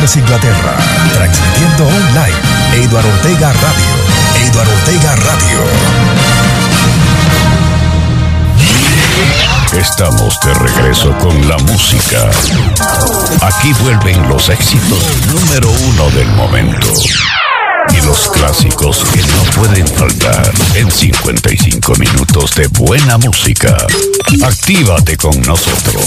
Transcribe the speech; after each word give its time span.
Londres, 0.00 0.16
Inglaterra. 0.16 0.76
Transmitiendo 1.12 1.86
online. 1.86 2.36
Eduardo 2.72 3.08
Ortega 3.10 3.52
Radio. 3.52 4.48
Eduardo 4.48 4.72
Ortega 4.72 5.16
Radio. 5.16 5.60
Estamos 9.78 10.40
de 10.40 10.54
regreso 10.54 11.12
con 11.18 11.46
la 11.46 11.58
música. 11.58 12.30
Aquí 13.42 13.74
vuelven 13.82 14.26
los 14.28 14.48
éxitos 14.48 15.04
número 15.34 15.70
uno 15.70 16.10
del 16.12 16.28
momento. 16.28 16.88
Y 17.90 18.00
los 18.06 18.30
clásicos 18.30 19.04
que 19.12 19.20
no 19.20 19.42
pueden 19.54 19.86
faltar 19.86 20.50
en 20.76 20.90
55 20.90 21.92
minutos 21.96 22.54
de 22.54 22.68
buena 22.68 23.18
música. 23.18 23.76
Actívate 24.42 25.18
con 25.18 25.38
nosotros. 25.42 26.06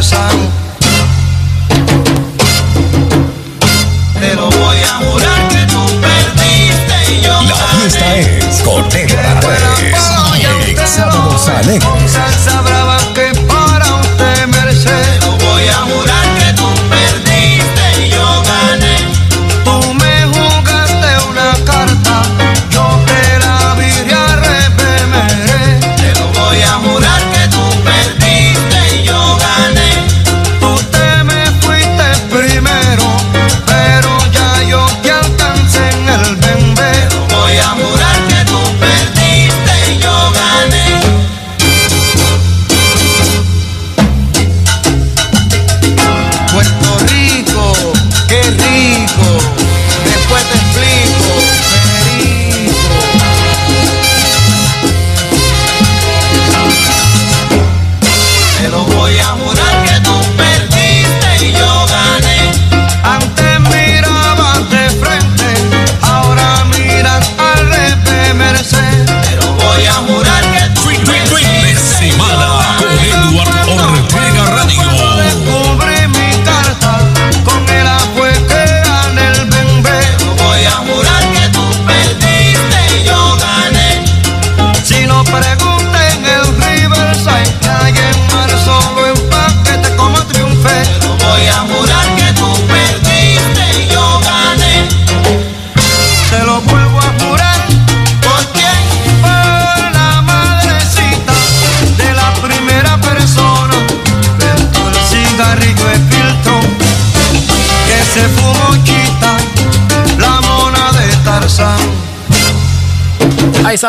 conversamos. 0.00 0.48
Te 4.18 4.34
lo 4.34 4.50
voy 4.50 4.76
a 4.78 4.96
jurar 5.04 5.48
que 5.48 5.66
tú 5.66 5.84
perdiste 6.00 7.12
y 7.12 7.20
yo 7.20 7.40
La 7.42 7.54
fiesta 7.54 8.16
es 8.16 8.62
con 8.62 8.88
Negro 8.88 9.20
Reyes. 9.42 9.98
Sábados 10.86 11.48
alegres. 11.48 11.84
Con 11.84 12.08
salsa 12.08 12.62
brava 12.62 12.98
que 13.14 13.32
para 13.46 13.94
usted 13.96 14.46
merece. 14.46 14.88
Te 14.88 15.26
lo 15.26 15.32
voy 15.36 15.68
a 15.68 15.74
jurar. 15.74 16.19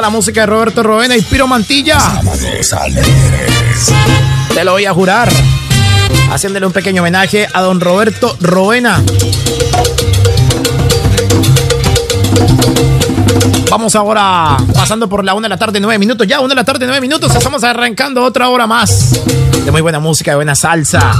Música 0.09 0.41
de 0.41 0.47
Roberto 0.47 0.83
Roena 0.83 1.17
y 1.17 1.21
Piro 1.21 1.47
Mantilla. 1.47 1.97
Te 4.53 4.63
lo 4.63 4.71
voy 4.71 4.85
a 4.85 4.93
jurar. 4.93 5.29
Haciéndole 6.31 6.65
un 6.65 6.71
pequeño 6.71 7.01
homenaje 7.01 7.45
a 7.51 7.61
don 7.61 7.81
Roberto 7.81 8.37
Roena. 8.39 9.03
Vamos 13.69 13.93
ahora 13.95 14.57
pasando 14.73 15.09
por 15.09 15.25
la 15.25 15.33
una 15.33 15.45
de 15.45 15.49
la 15.49 15.57
tarde, 15.57 15.79
nueve 15.81 15.99
minutos. 15.99 16.25
Ya, 16.25 16.39
una 16.39 16.49
de 16.49 16.55
la 16.55 16.63
tarde, 16.63 16.85
nueve 16.85 17.01
minutos. 17.01 17.35
Estamos 17.35 17.63
arrancando 17.65 18.23
otra 18.23 18.47
hora 18.47 18.65
más 18.67 19.19
de 19.65 19.71
muy 19.71 19.81
buena 19.81 19.99
música, 19.99 20.31
de 20.31 20.35
buena 20.35 20.55
salsa 20.55 21.11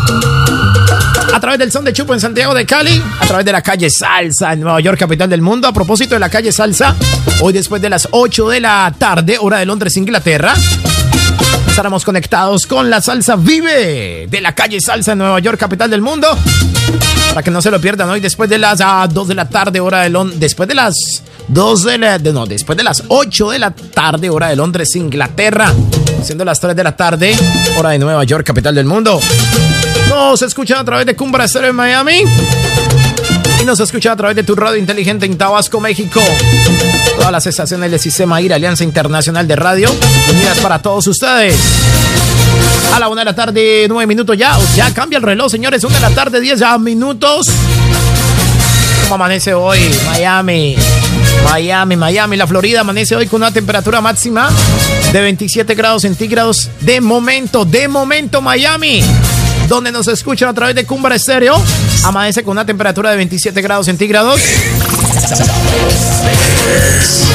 a 1.34 1.40
través 1.40 1.60
del 1.60 1.72
Son 1.72 1.86
de 1.86 1.94
Chupo 1.94 2.14
en 2.14 2.20
Santiago 2.20 2.54
de 2.54 2.66
Cali, 2.66 3.02
a 3.20 3.26
través 3.26 3.46
de 3.46 3.52
la 3.52 3.62
calle 3.62 3.90
Salsa 3.90 4.54
en 4.54 4.62
Nueva 4.62 4.80
York, 4.80 4.98
capital 4.98 5.30
del 5.30 5.42
mundo. 5.42 5.68
A 5.68 5.74
propósito 5.74 6.16
de 6.16 6.20
la 6.20 6.30
calle 6.30 6.52
Salsa, 6.52 6.96
hoy 7.42 7.54
después 7.54 7.82
de 7.82 7.90
las 7.90 8.08
8 8.12 8.50
de 8.50 8.60
la 8.60 8.94
tarde, 8.98 9.38
hora 9.40 9.60
de 9.60 9.66
Londres, 9.66 9.96
Inglaterra. 9.98 10.54
Estaremos 11.68 12.04
conectados 12.04 12.68
con 12.68 12.90
la 12.90 13.00
salsa 13.00 13.38
Vive 13.38 14.28
de 14.30 14.42
la 14.42 14.54
calle 14.54 14.80
Salsa 14.82 15.14
en 15.14 15.20
Nueva 15.20 15.40
York, 15.40 15.58
capital 15.58 15.90
del 15.90 16.02
mundo. 16.02 16.28
Para 17.30 17.44
que 17.44 17.50
no 17.50 17.62
se 17.62 17.72
lo 17.72 17.80
pierdan 17.80 18.10
hoy 18.10 18.20
después 18.20 18.50
de 18.50 18.58
las 18.58 18.80
2 18.80 18.88
ah, 18.88 19.08
de 19.08 19.36
la 19.36 19.48
tarde, 19.48 19.80
hora 19.80 20.02
de 20.02 20.10
Londres. 20.10 20.40
Después 20.40 20.68
de 20.68 20.76
las 20.76 21.24
2 21.48 21.84
de 21.84 22.32
no, 22.34 22.46
después 22.46 22.78
de 22.78 22.84
las 22.84 23.04
8 23.08 23.52
de 23.52 23.60
la 23.60 23.72
tarde, 23.72 24.30
hora 24.30 24.50
de 24.50 24.58
Londres, 24.58 24.96
Inglaterra. 24.96 25.74
Siendo 26.24 26.44
las 26.44 26.60
3 26.60 26.76
de 26.76 26.84
la 26.84 26.96
tarde, 26.96 27.36
hora 27.78 27.92
de 27.92 28.00
Nueva 28.00 28.24
York, 28.26 28.46
capital 28.46 28.76
del 28.76 28.86
mundo. 28.86 29.20
Nos 30.12 30.42
escuchan 30.42 30.78
a 30.78 30.84
través 30.84 31.06
de 31.06 31.16
Cumbra 31.16 31.46
Estéreo 31.46 31.70
en 31.70 31.76
Miami. 31.76 32.24
Y 33.62 33.64
nos 33.64 33.80
escuchan 33.80 34.12
a 34.12 34.16
través 34.18 34.36
de 34.36 34.44
tu 34.44 34.56
radio 34.56 34.76
inteligente 34.76 35.26
en 35.26 35.38
Tabasco, 35.38 35.80
México. 35.80 36.22
Todas 37.16 37.32
las 37.32 37.48
estaciones 37.48 37.90
del 37.90 38.00
sistema 38.00 38.42
IRA, 38.42 38.58
Alianza 38.58 38.84
Internacional 38.84 39.48
de 39.48 39.56
Radio, 39.56 39.90
unidas 40.30 40.58
para 40.60 40.82
todos 40.82 41.08
ustedes. 41.08 41.56
A 42.94 43.00
la 43.00 43.08
una 43.08 43.22
de 43.22 43.26
la 43.26 43.36
tarde, 43.36 43.86
nueve 43.88 44.06
minutos 44.06 44.38
ya. 44.38 44.60
Ya 44.76 44.94
cambia 44.94 45.16
el 45.16 45.24
reloj, 45.24 45.50
señores. 45.50 45.82
Una 45.86 45.96
de 45.96 46.02
la 46.02 46.10
tarde, 46.10 46.42
diez 46.42 46.60
minutos. 46.82 47.48
¿Cómo 49.04 49.16
amanece 49.16 49.54
hoy? 49.54 49.80
Miami. 50.08 50.76
Miami, 51.50 51.96
Miami, 51.96 52.36
la 52.36 52.48
Florida 52.48 52.82
amanece 52.82 53.16
hoy 53.16 53.28
con 53.28 53.42
una 53.42 53.52
temperatura 53.52 54.02
máxima 54.02 54.50
de 55.14 55.22
27 55.22 55.74
grados 55.74 56.02
centígrados. 56.02 56.70
De 56.82 57.00
momento, 57.00 57.64
de 57.64 57.88
momento, 57.88 58.42
Miami 58.42 59.02
donde 59.72 59.90
nos 59.90 60.06
escuchan 60.10 60.50
a 60.50 60.54
través 60.54 60.76
de 60.76 60.86
Cumbra 60.86 61.16
Estéreo. 61.16 61.56
Amanece 62.04 62.44
con 62.44 62.52
una 62.52 62.66
temperatura 62.66 63.10
de 63.10 63.16
27 63.16 63.62
grados 63.62 63.86
centígrados. 63.86 64.42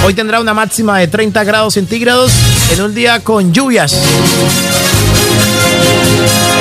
Hoy 0.05 0.13
tendrá 0.13 0.39
una 0.39 0.53
máxima 0.53 0.99
de 0.99 1.09
30 1.09 1.45
grados 1.45 1.73
centígrados 1.73 2.31
en 2.75 2.83
un 2.83 2.95
día 2.95 3.21
con 3.21 3.55
lluvias. 3.55 3.97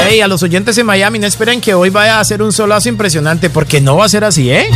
Hey, 0.08 0.22
a 0.22 0.30
los 0.30 0.42
oyentes 0.44 0.78
en 0.78 0.86
Miami, 0.86 1.20
no 1.20 1.28
esperen 1.28 1.60
que 1.60 1.74
hoy 1.74 1.90
vaya 1.90 2.22
a 2.22 2.24
ser 2.24 2.42
un 2.42 2.54
solazo 2.54 2.88
impresionante, 2.88 3.50
porque 3.50 3.82
no 3.82 3.98
va 3.98 4.06
a 4.06 4.10
ser 4.10 4.24
así, 4.24 4.50
¿eh? 4.50 4.70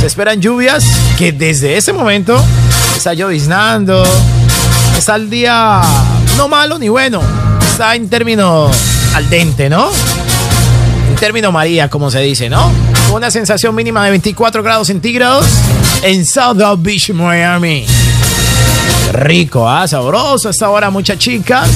Se 0.00 0.06
esperan 0.06 0.42
lluvias 0.42 0.84
que 1.16 1.32
desde 1.32 1.78
ese 1.78 1.94
momento 1.94 2.36
está 2.94 3.14
lloviznando. 3.14 4.04
Está 4.98 5.16
el 5.16 5.30
día 5.30 5.80
no 6.36 6.48
malo 6.48 6.78
ni 6.78 6.90
bueno. 6.90 7.22
Está 7.72 7.94
en 7.94 8.10
términos 8.10 8.76
al 9.14 9.28
dente, 9.28 9.68
¿no? 9.68 9.90
En 11.08 11.16
término 11.16 11.52
María, 11.52 11.88
como 11.88 12.10
se 12.10 12.20
dice, 12.20 12.48
¿no? 12.48 12.72
Una 13.12 13.30
sensación 13.30 13.74
mínima 13.74 14.04
de 14.04 14.10
24 14.10 14.62
grados 14.62 14.86
centígrados 14.86 15.46
en 16.02 16.24
South 16.24 16.78
Beach, 16.78 17.10
Miami. 17.10 17.84
Rico, 19.12 19.68
¿ah? 19.68 19.86
Sabroso 19.86 20.48
esta 20.48 20.70
hora, 20.70 20.90
muchas 20.90 21.18
chicas. 21.18 21.68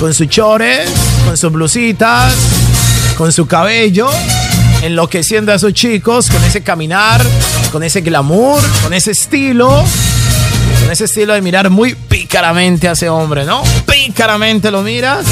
Con 0.00 0.12
sus 0.14 0.28
chores, 0.28 0.90
con 1.24 1.36
sus 1.36 1.52
blusitas, 1.52 2.34
con 3.16 3.32
su 3.32 3.46
cabello, 3.46 4.08
enloqueciendo 4.82 5.52
a 5.52 5.58
sus 5.58 5.74
chicos 5.74 6.30
con 6.30 6.42
ese 6.42 6.62
caminar, 6.62 7.22
con 7.70 7.82
ese 7.82 8.00
glamour, 8.00 8.60
con 8.82 8.94
ese 8.94 9.12
estilo, 9.12 9.84
con 10.80 10.90
ese 10.90 11.04
estilo 11.04 11.34
de 11.34 11.42
mirar 11.42 11.70
muy 11.70 11.94
pícaramente 11.94 12.88
a 12.88 12.92
ese 12.92 13.08
hombre, 13.08 13.44
¿no? 13.44 13.62
Pícaramente 13.86 14.70
lo 14.70 14.82
miras 14.82 15.26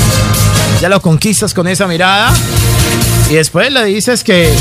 ya 0.80 0.88
lo 0.88 1.00
conquistas 1.02 1.54
con 1.54 1.66
esa 1.66 1.86
mirada 1.86 2.32
y 3.30 3.34
después 3.34 3.72
le 3.72 3.84
dices 3.84 4.22
que 4.22 4.52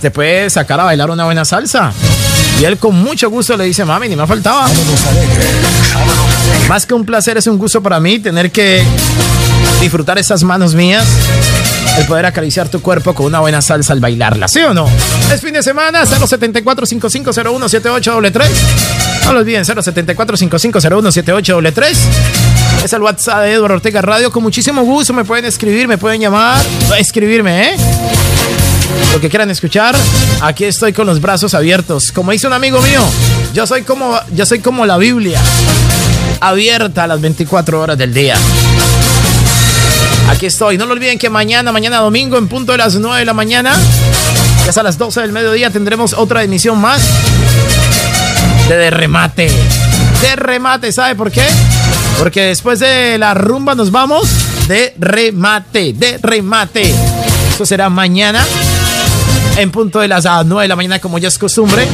te 0.00 0.10
puede 0.10 0.50
sacar 0.50 0.80
a 0.80 0.84
bailar 0.84 1.10
una 1.10 1.24
buena 1.24 1.44
salsa. 1.44 1.92
Y 2.60 2.64
él 2.64 2.76
con 2.76 2.94
mucho 2.94 3.30
gusto 3.30 3.56
le 3.56 3.64
dice, 3.64 3.84
mami, 3.84 4.08
ni 4.08 4.16
me 4.16 4.26
faltaba. 4.26 4.68
Más 6.68 6.84
que 6.86 6.94
un 6.94 7.06
placer, 7.06 7.38
es 7.38 7.46
un 7.46 7.56
gusto 7.58 7.82
para 7.82 7.98
mí 8.00 8.18
tener 8.18 8.50
que 8.50 8.84
disfrutar 9.80 10.18
esas 10.18 10.42
manos 10.42 10.74
mías. 10.74 11.06
El 11.98 12.06
poder 12.06 12.26
acariciar 12.26 12.68
tu 12.68 12.80
cuerpo 12.82 13.14
con 13.14 13.26
una 13.26 13.40
buena 13.40 13.62
salsa 13.62 13.94
al 13.94 14.00
bailarla, 14.00 14.46
¿sí 14.46 14.60
o 14.60 14.74
no? 14.74 14.88
Es 15.32 15.40
fin 15.40 15.54
de 15.54 15.62
semana, 15.62 16.04
074 16.04 16.86
5501 16.86 17.68
7833 17.68 19.24
No 19.24 19.32
lo 19.32 19.40
olviden, 19.40 19.64
074 19.64 20.36
5501 20.36 21.12
7833 21.12 21.98
es 22.84 22.92
el 22.92 23.02
WhatsApp 23.02 23.42
de 23.42 23.52
Eduardo 23.52 23.76
Ortega 23.76 24.00
Radio. 24.00 24.30
Con 24.30 24.42
muchísimo 24.42 24.82
gusto 24.82 25.12
me 25.12 25.24
pueden 25.24 25.44
escribir, 25.44 25.86
me 25.86 25.98
pueden 25.98 26.20
llamar, 26.20 26.62
escribirme, 26.98 27.70
¿eh? 27.70 27.76
Lo 29.12 29.20
que 29.20 29.28
quieran 29.28 29.50
escuchar, 29.50 29.96
aquí 30.40 30.64
estoy 30.64 30.92
con 30.92 31.06
los 31.06 31.20
brazos 31.20 31.54
abiertos. 31.54 32.12
Como 32.12 32.32
dice 32.32 32.46
un 32.46 32.52
amigo 32.52 32.80
mío, 32.80 33.02
yo 33.52 33.66
soy 33.66 33.82
como, 33.82 34.18
yo 34.34 34.46
soy 34.46 34.60
como 34.60 34.86
la 34.86 34.96
Biblia, 34.98 35.40
abierta 36.40 37.04
a 37.04 37.06
las 37.06 37.20
24 37.20 37.80
horas 37.80 37.98
del 37.98 38.14
día. 38.14 38.36
Aquí 40.28 40.46
estoy. 40.46 40.78
No 40.78 40.86
lo 40.86 40.92
olviden 40.92 41.18
que 41.18 41.28
mañana, 41.28 41.72
mañana 41.72 41.98
domingo, 41.98 42.38
en 42.38 42.48
punto 42.48 42.72
de 42.72 42.78
las 42.78 42.94
9 42.94 43.18
de 43.18 43.24
la 43.24 43.34
mañana, 43.34 43.74
ya 44.64 44.80
a 44.80 44.84
las 44.84 44.96
12 44.96 45.20
del 45.22 45.32
mediodía, 45.32 45.70
tendremos 45.70 46.12
otra 46.12 46.44
emisión 46.44 46.80
más 46.80 47.02
de 48.68 48.90
remate. 48.90 49.50
De 50.22 50.36
remate, 50.36 50.92
¿sabe 50.92 51.14
por 51.16 51.30
qué? 51.30 51.44
Porque 52.18 52.42
después 52.42 52.78
de 52.80 53.16
la 53.18 53.34
rumba 53.34 53.74
nos 53.74 53.90
vamos 53.90 54.28
de 54.68 54.94
remate, 54.98 55.92
de 55.92 56.18
remate. 56.18 56.94
Eso 57.54 57.64
será 57.66 57.88
mañana 57.88 58.44
en 59.56 59.70
punto 59.70 60.00
de 60.00 60.08
las 60.08 60.24
9 60.24 60.62
de 60.62 60.68
la 60.68 60.76
mañana 60.76 60.98
como 61.00 61.18
ya 61.18 61.28
es 61.28 61.38
costumbre 61.38 61.86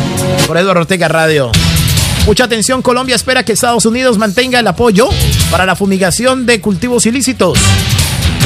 por 0.46 0.56
Eduardo 0.56 0.80
Ortega 0.82 1.08
Radio. 1.08 1.50
Mucha 2.26 2.44
atención, 2.44 2.82
Colombia 2.82 3.14
espera 3.14 3.44
que 3.44 3.52
Estados 3.52 3.86
Unidos 3.86 4.18
mantenga 4.18 4.58
el 4.58 4.66
apoyo 4.66 5.08
para 5.50 5.64
la 5.64 5.76
fumigación 5.76 6.44
de 6.44 6.60
cultivos 6.60 7.06
ilícitos. 7.06 7.58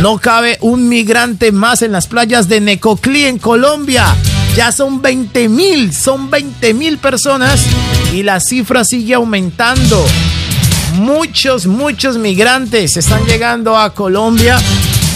No 0.03 0.19
cabe 0.19 0.59
un 0.61 0.89
migrante 0.89 1.51
más 1.53 1.83
en 1.83 1.93
las 1.93 2.07
playas 2.07 2.49
de 2.49 2.61
Necoclí 2.61 3.25
en 3.25 3.39
Colombia. 3.39 4.15
Ya 4.57 4.73
son 4.73 5.01
20 5.01 5.49
mil, 5.49 5.95
son 5.95 6.31
20 6.31 6.75
mil 6.75 6.99
personas 6.99 7.65
y 8.13 8.23
la 8.23 8.41
cifra 8.41 8.85
sigue 8.85 9.15
aumentando 9.15 10.05
muchos, 10.93 11.67
muchos 11.67 12.19
migrantes 12.19 12.97
están 12.97 13.25
llegando 13.25 13.77
a 13.77 13.95
Colombia 13.95 14.59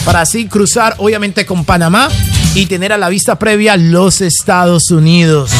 para 0.04 0.22
así 0.22 0.46
cruzar, 0.46 0.94
obviamente, 0.98 1.46
con 1.46 1.64
Panamá 1.64 2.08
y 2.54 2.66
tener 2.66 2.92
a 2.92 2.98
la 2.98 3.08
vista 3.08 3.38
previa 3.38 3.76
los 3.76 4.20
Estados 4.20 4.90
Unidos. 4.90 5.50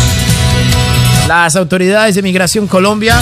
Las 1.26 1.56
autoridades 1.56 2.14
de 2.14 2.22
Migración 2.22 2.66
Colombia 2.66 3.20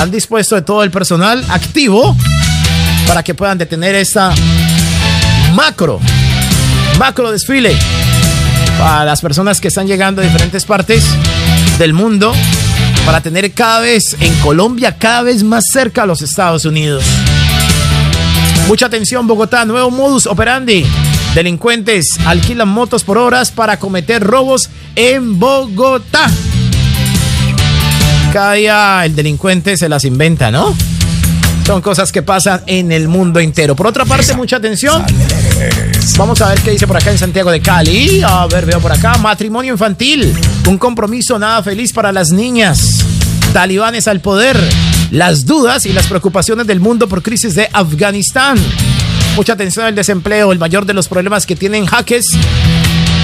han 0.00 0.10
dispuesto 0.10 0.56
de 0.56 0.62
todo 0.62 0.82
el 0.82 0.90
personal 0.90 1.44
activo 1.48 2.16
para 3.06 3.22
que 3.22 3.34
puedan 3.34 3.58
detener 3.58 3.94
esta 3.94 4.34
macro, 5.54 6.00
macro 6.98 7.30
desfile 7.30 7.76
para 8.78 9.04
las 9.04 9.20
personas 9.20 9.60
que 9.60 9.68
están 9.68 9.86
llegando 9.86 10.20
de 10.20 10.26
diferentes 10.26 10.64
partes 10.64 11.04
del 11.78 11.92
mundo 11.92 12.34
para 13.04 13.20
tener 13.20 13.52
cada 13.52 13.80
vez 13.80 14.16
en 14.20 14.34
Colombia, 14.36 14.96
cada 14.98 15.22
vez 15.22 15.42
más 15.42 15.64
cerca 15.72 16.02
a 16.02 16.06
los 16.06 16.22
Estados 16.22 16.64
Unidos. 16.64 17.04
Mucha 18.66 18.86
atención, 18.86 19.26
Bogotá, 19.26 19.64
nuevo 19.64 19.90
modus 19.90 20.26
operandi. 20.26 20.86
Delincuentes 21.34 22.08
alquilan 22.26 22.68
motos 22.68 23.04
por 23.04 23.18
horas 23.18 23.50
para 23.50 23.78
cometer 23.78 24.22
robos 24.22 24.70
en 24.94 25.38
Bogotá. 25.38 26.30
Cada 28.32 28.54
día 28.54 29.02
el 29.04 29.14
delincuente 29.14 29.76
se 29.76 29.88
las 29.88 30.04
inventa, 30.04 30.50
¿no? 30.50 30.74
Son 31.66 31.80
cosas 31.80 32.12
que 32.12 32.22
pasan 32.22 32.62
en 32.66 32.92
el 32.92 33.08
mundo 33.08 33.40
entero. 33.40 33.74
Por 33.74 33.86
otra 33.86 34.04
parte, 34.04 34.34
mucha 34.34 34.56
atención. 34.56 35.02
Vamos 36.18 36.40
a 36.42 36.50
ver 36.50 36.60
qué 36.60 36.72
dice 36.72 36.86
por 36.86 36.96
acá 36.96 37.10
en 37.10 37.18
Santiago 37.18 37.50
de 37.50 37.60
Cali. 37.60 38.22
A 38.22 38.46
ver, 38.46 38.66
veo 38.66 38.80
por 38.80 38.92
acá. 38.92 39.16
Matrimonio 39.16 39.72
infantil. 39.72 40.34
Un 40.68 40.76
compromiso 40.76 41.38
nada 41.38 41.62
feliz 41.62 41.92
para 41.92 42.12
las 42.12 42.30
niñas. 42.30 43.04
Talibanes 43.54 44.08
al 44.08 44.20
poder. 44.20 44.58
Las 45.10 45.46
dudas 45.46 45.86
y 45.86 45.92
las 45.92 46.06
preocupaciones 46.06 46.66
del 46.66 46.80
mundo 46.80 47.08
por 47.08 47.22
crisis 47.22 47.54
de 47.54 47.68
Afganistán. 47.72 48.58
Mucha 49.36 49.54
atención 49.54 49.86
al 49.86 49.94
desempleo, 49.94 50.52
el 50.52 50.58
mayor 50.58 50.84
de 50.84 50.92
los 50.92 51.08
problemas 51.08 51.46
que 51.46 51.56
tienen 51.56 51.86
jaques 51.86 52.26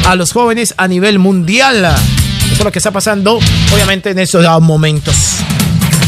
a 0.06 0.16
los 0.16 0.32
jóvenes 0.32 0.74
a 0.78 0.88
nivel 0.88 1.18
mundial. 1.18 1.84
Eso 1.84 2.54
es 2.54 2.64
lo 2.64 2.72
que 2.72 2.78
está 2.78 2.90
pasando, 2.90 3.38
obviamente, 3.72 4.10
en 4.10 4.18
estos 4.18 4.44
momentos. 4.62 5.14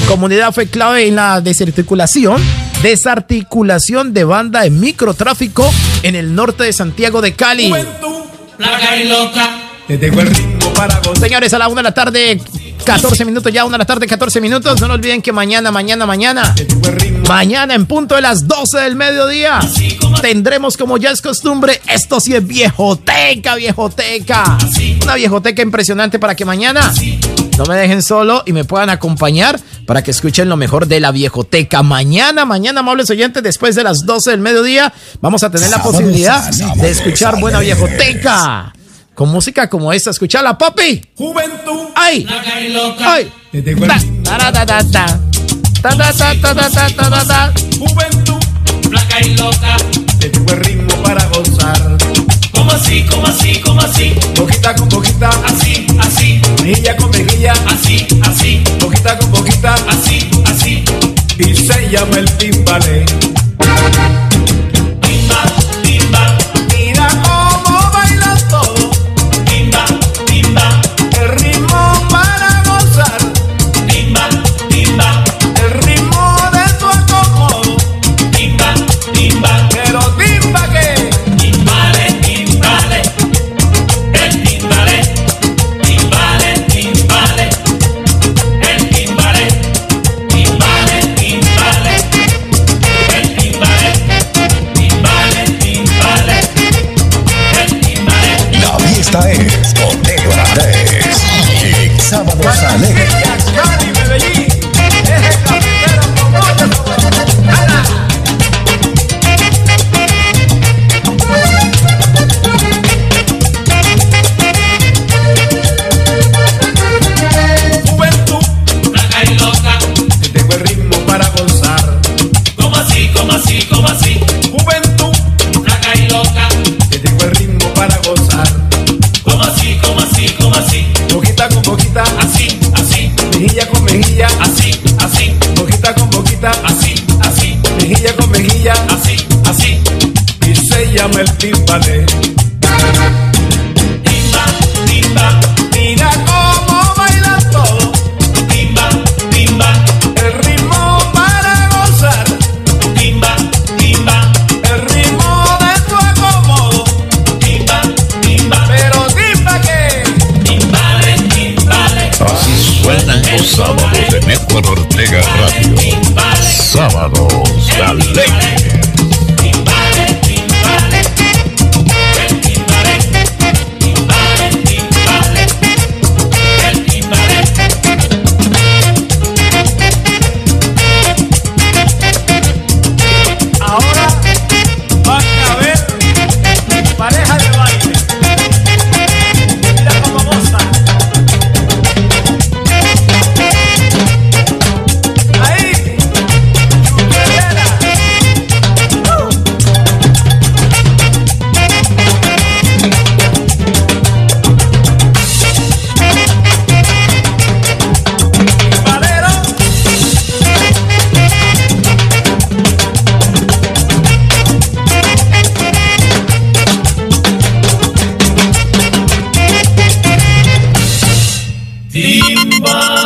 Comunidad 0.07 0.53
fue 0.53 0.67
clave 0.67 1.07
en 1.07 1.17
la 1.17 1.41
desarticulación, 1.41 2.43
desarticulación 2.83 4.13
de 4.13 4.25
banda 4.25 4.63
de 4.63 4.71
microtráfico 4.71 5.69
en 6.03 6.17
el 6.17 6.35
norte 6.35 6.65
de 6.65 6.73
Santiago 6.73 7.23
de 7.23 7.35
Cali. 7.35 7.73
Señores, 11.21 11.55
a 11.55 11.59
la 11.59 11.69
una 11.69 11.81
de 11.81 11.83
la 11.83 11.95
tarde, 11.95 12.41
14 12.85 13.25
minutos 13.25 13.53
ya, 13.53 13.65
una 13.65 13.75
de 13.75 13.79
la 13.81 13.85
tarde, 13.87 14.07
14 14.07 14.41
minutos. 14.41 14.81
No 14.81 14.93
olviden 14.93 15.23
que 15.23 15.33
mañana, 15.33 15.71
mañana, 15.71 16.07
mañana, 16.07 16.55
mañana 17.29 17.75
en 17.75 17.87
punto 17.87 18.15
de 18.17 18.23
las 18.23 18.47
12 18.47 18.79
del 18.79 18.97
mediodía, 18.97 19.61
tendremos 20.21 20.77
como 20.77 20.97
ya 20.99 21.11
es 21.11 21.23
costumbre, 21.23 21.81
esto 21.89 22.21
sí 22.21 22.35
es 22.35 22.47
viejoteca, 22.47 23.55
viejoteca. 23.55 24.59
Una 25.03 25.15
viejoteca 25.15 25.63
impresionante 25.63 26.19
para 26.19 26.35
que 26.35 26.45
mañana 26.45 26.93
no 27.59 27.65
me 27.65 27.77
dejen 27.77 28.03
solo 28.03 28.43
y 28.47 28.53
me 28.53 28.65
puedan 28.65 28.91
acompañar 28.91 29.61
para 29.87 30.03
que 30.03 30.11
escuchen 30.11 30.49
lo 30.49 30.57
mejor 30.57 30.87
de 30.87 31.01
la 31.01 31.13
viejoteca. 31.13 31.83
Mañana, 31.83 32.45
mañana, 32.45 32.81
amables 32.81 33.11
oyentes, 33.11 33.43
después 33.43 33.75
de 33.75 33.85
las 33.85 34.05
12 34.05 34.31
del 34.31 34.41
mediodía, 34.41 34.93
vamos 35.21 35.43
a 35.43 35.51
tener 35.51 35.71
la 35.71 35.83
posibilidad 35.83 36.51
de 36.51 36.91
escuchar 36.91 37.39
buena 37.41 37.61
viejoteca. 37.61 38.73
Con 39.15 39.29
música 39.31 39.69
como 39.69 39.93
esta, 39.93 40.11
escuchala, 40.11 40.57
papi. 40.57 41.03
Juventud. 41.17 41.89
¡Ay! 41.95 42.27
¡Ay! 43.05 43.31
Juventud. 47.79 48.41
Flaca 48.89 49.21
y 49.21 49.35
loca. 49.37 49.77
Te 50.19 50.31
tengo 50.31 50.53
el 50.53 50.61
ritmo 50.61 50.95
para 51.03 51.25
gozar. 51.27 51.99
¿Cómo 52.53 52.71
así? 52.73 53.05
¿Cómo 53.11 53.27
así? 53.27 53.61
¿Cómo 53.61 53.81
así? 53.83 54.15
Poquita 54.35 54.75
con 54.75 54.89
poquita. 54.89 55.31
Así, 55.47 55.87
así, 56.01 56.41
Mejilla 56.63 56.97
con 56.97 57.11
mejilla. 57.11 57.53
así, 57.67 58.07
así, 58.23 58.63
Poquita 58.81 59.19
con 59.19 59.31
poquita. 59.31 59.75
así, 59.89 60.31
así. 60.47 60.85
Y 61.39 61.55
se 61.55 61.91
llama 61.91 62.17
el 62.19 62.31
timbale. 62.39 63.05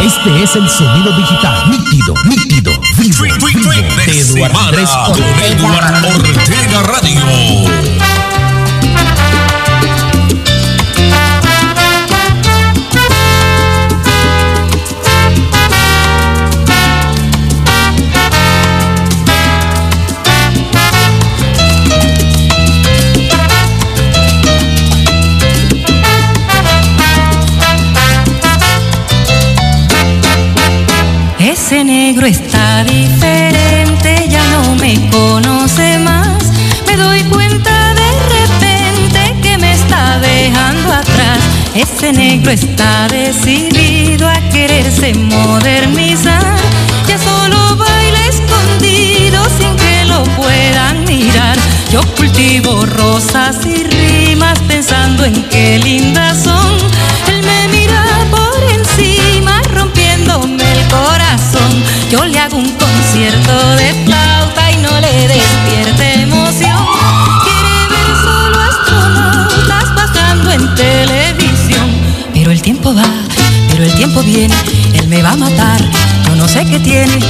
Este 0.07 0.41
es 0.41 0.55
el 0.55 0.71
sonido 0.71 1.17
digital, 1.17 1.69
nítido, 1.69 2.15
nítido, 2.27 2.81
vivo, 2.97 3.25
vivo, 3.45 3.71
de 4.07 4.21
Eduardo 4.21 4.59
Andrés 4.61 4.91
Ortega. 4.95 6.01
Ortega 6.15 6.83
Radio. 6.85 8.16
Está 32.27 32.83
diferente, 32.83 34.27
ya 34.29 34.43
no 34.49 34.75
me 34.81 35.09
conoce 35.11 35.97
más. 36.01 36.51
Me 36.85 36.97
doy 36.97 37.23
cuenta 37.23 37.95
de 37.95 38.11
repente 38.35 39.37
que 39.41 39.57
me 39.59 39.73
está 39.73 40.19
dejando 40.19 40.93
atrás. 40.93 41.39
Ese 41.73 42.13
negro 42.13 42.51
está 42.51 43.07
decidido 43.07 44.29
a 44.29 44.41
quererse 44.51 45.15
modernizar. 45.15 46.57
Ya 47.07 47.17
solo 47.17 47.77
baila 47.77 48.27
escondido 48.27 49.45
sin 49.57 49.77
que 49.77 50.05
lo 50.07 50.25
puedan 50.35 51.05
mirar. 51.05 51.57
Yo 51.93 52.01
cultivo 52.17 52.85
rosas 52.87 53.65
y 53.65 53.85
rimas 53.85 54.59
pensando 54.67 55.25
en 55.25 55.45
qué 55.45 55.79
lindas 55.79 56.43
son. 56.43 56.77
Concierto 63.17 63.77
de 63.77 63.95
flauta 64.05 64.73
y 64.73 64.77
no 64.77 65.01
le 65.01 65.27
despierte 65.27 66.21
emoción. 66.21 66.77
Quiere 67.45 67.77
ver 67.89 68.11
solo 68.23 68.61
astronautas 68.61 69.95
bajando 69.95 70.51
en 70.51 70.75
televisión. 70.75 71.91
Pero 72.35 72.51
el 72.51 72.61
tiempo 72.61 72.95
va, 72.95 73.09
pero 73.71 73.85
el 73.85 73.95
tiempo 73.95 74.23
viene, 74.23 74.55
él 74.93 75.09
me 75.09 75.23
va 75.23 75.31
a 75.31 75.37
matar. 75.37 75.81
Yo 76.27 76.37
no 76.37 76.47
sé 76.47 76.67
qué 76.67 76.79
tiene, 76.79 77.15
él 77.15 77.25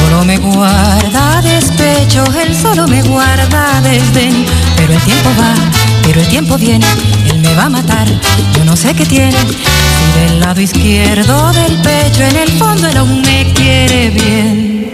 solo 0.00 0.24
me 0.24 0.38
guarda 0.38 1.42
despecho, 1.42 2.24
él 2.42 2.56
solo 2.56 2.88
me 2.88 3.02
guarda 3.02 3.82
desdén. 3.82 4.46
Pero 4.78 4.94
el 4.94 5.00
tiempo 5.02 5.28
va, 5.38 5.54
pero 6.02 6.20
el 6.20 6.28
tiempo 6.28 6.56
viene, 6.56 6.86
él 7.30 7.40
me 7.40 7.54
va 7.54 7.64
a 7.64 7.68
matar. 7.68 8.08
Yo 8.56 8.64
no 8.64 8.74
sé 8.74 8.94
qué 8.94 9.04
tiene, 9.04 9.36
del 10.16 10.40
lado 10.40 10.62
izquierdo 10.62 11.52
del 11.52 11.76
pecho, 11.82 12.22
en 12.22 12.36
el 12.36 12.48
fondo 12.52 12.88
él 12.88 12.96
aún 12.96 13.20
me 13.20 13.52
quiere 13.52 14.08
bien. 14.08 14.85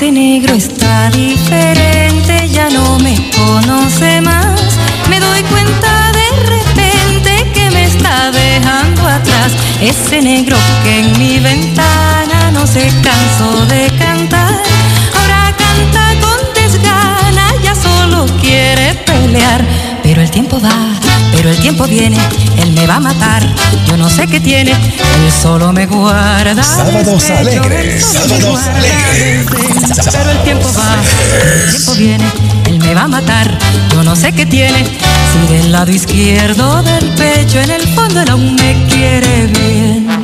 Ese 0.00 0.12
negro 0.12 0.54
está 0.54 1.10
diferente, 1.10 2.48
ya 2.48 2.70
no 2.70 2.98
me 3.00 3.14
conoce 3.36 4.22
más. 4.22 4.58
Me 5.10 5.20
doy 5.20 5.42
cuenta 5.42 6.10
de 6.12 6.46
repente 6.46 7.52
que 7.52 7.70
me 7.70 7.84
está 7.84 8.30
dejando 8.30 9.06
atrás. 9.06 9.52
Ese 9.78 10.22
negro 10.22 10.56
que 10.84 11.00
en 11.00 11.18
mi 11.18 11.38
ventana 11.38 12.50
no 12.50 12.66
se 12.66 12.90
cansó 13.02 13.66
de 13.66 13.90
cantar. 13.98 14.62
Ahora 15.20 15.54
canta 15.58 16.14
con 16.22 16.54
desgana, 16.54 17.52
ya 17.62 17.74
solo 17.74 18.24
quiere 18.40 18.94
pelear. 19.04 19.62
Pero 20.02 20.22
el 20.22 20.30
tiempo 20.30 20.58
va, 20.62 20.98
pero 21.40 21.52
el 21.52 21.58
tiempo 21.58 21.86
viene, 21.86 22.18
él 22.58 22.72
me 22.72 22.86
va 22.86 22.96
a 22.96 23.00
matar. 23.00 23.42
Yo 23.86 23.96
no 23.96 24.10
sé 24.10 24.26
qué 24.26 24.40
tiene, 24.40 24.72
él 24.72 25.32
solo 25.32 25.72
me 25.72 25.86
guarda. 25.86 26.62
Sábados 26.62 27.06
despecho, 27.06 27.62
alegres, 27.62 28.04
sábados 28.04 28.60
alegres. 28.66 29.48
despecho. 29.48 30.10
Pero 30.12 30.30
el 30.32 30.42
tiempo 30.42 30.70
va, 30.76 30.96
el 31.64 31.70
tiempo 31.70 31.94
viene, 31.94 32.24
él 32.66 32.78
me 32.78 32.94
va 32.94 33.04
a 33.04 33.08
matar. 33.08 33.58
Yo 33.90 34.04
no 34.04 34.16
sé 34.16 34.32
qué 34.32 34.44
tiene, 34.44 34.84
si 34.84 35.54
del 35.54 35.72
lado 35.72 35.90
izquierdo 35.90 36.82
del 36.82 37.08
pecho, 37.14 37.58
en 37.58 37.70
el 37.70 37.88
fondo 37.88 38.20
él 38.20 38.28
aún 38.28 38.54
me 38.56 38.86
quiere 38.90 39.46
bien. 39.46 40.19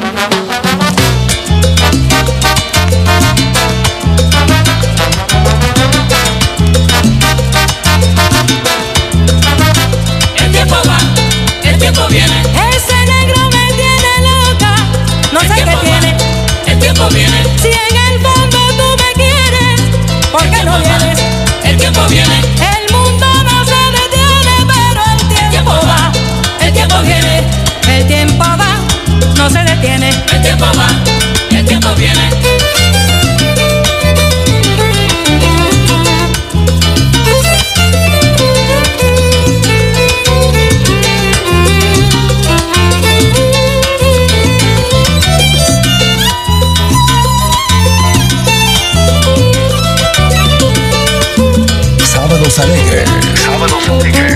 Sábados 52.56 52.80
alegres. 52.80 53.10
Sábados 53.38 53.88
alegres. 53.90 54.35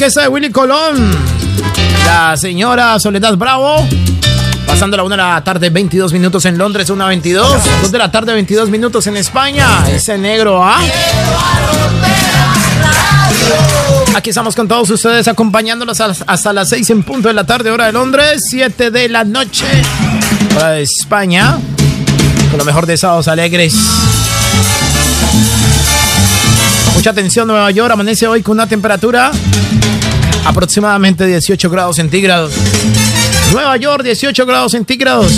Orquesta 0.00 0.22
de 0.22 0.28
Willy 0.28 0.50
Colón. 0.50 1.10
La 2.06 2.34
señora 2.34 2.98
Soledad 2.98 3.36
Bravo. 3.36 3.86
Pasando 4.66 4.96
la 4.96 5.02
1 5.02 5.10
de 5.10 5.16
la 5.22 5.44
tarde, 5.44 5.68
22 5.68 6.14
minutos 6.14 6.46
en 6.46 6.56
Londres, 6.56 6.88
1 6.88 7.04
a 7.04 7.08
22. 7.08 7.52
2 7.82 7.92
de 7.92 7.98
la 7.98 8.10
tarde, 8.10 8.32
22 8.32 8.70
minutos 8.70 9.06
en 9.08 9.18
España. 9.18 9.66
Ese 9.92 10.16
negro, 10.16 10.64
¿ah? 10.64 10.78
Aquí 14.14 14.30
estamos 14.30 14.56
con 14.56 14.66
todos 14.66 14.88
ustedes 14.88 15.28
acompañándolos 15.28 16.00
a- 16.00 16.14
hasta 16.26 16.52
las 16.54 16.70
6 16.70 16.88
en 16.88 17.02
punto 17.02 17.28
de 17.28 17.34
la 17.34 17.44
tarde, 17.44 17.70
hora 17.70 17.84
de 17.86 17.92
Londres, 17.92 18.40
7 18.48 18.90
de 18.90 19.06
la 19.10 19.24
noche, 19.24 19.66
hora 20.56 20.70
de 20.70 20.82
España. 20.82 21.58
Con 22.48 22.58
lo 22.58 22.64
mejor 22.64 22.86
de 22.86 22.96
Sábados 22.96 23.28
Alegres. 23.28 23.74
Mucha 26.94 27.10
atención, 27.10 27.46
Nueva 27.48 27.70
York 27.70 27.92
amanece 27.92 28.26
hoy 28.26 28.42
con 28.42 28.52
una 28.52 28.66
temperatura 28.66 29.30
aproximadamente 30.44 31.26
18 31.26 31.70
grados 31.70 31.96
centígrados. 31.96 32.52
Nueva 33.52 33.76
York, 33.76 34.04
18 34.04 34.46
grados 34.46 34.72
centígrados. 34.72 35.32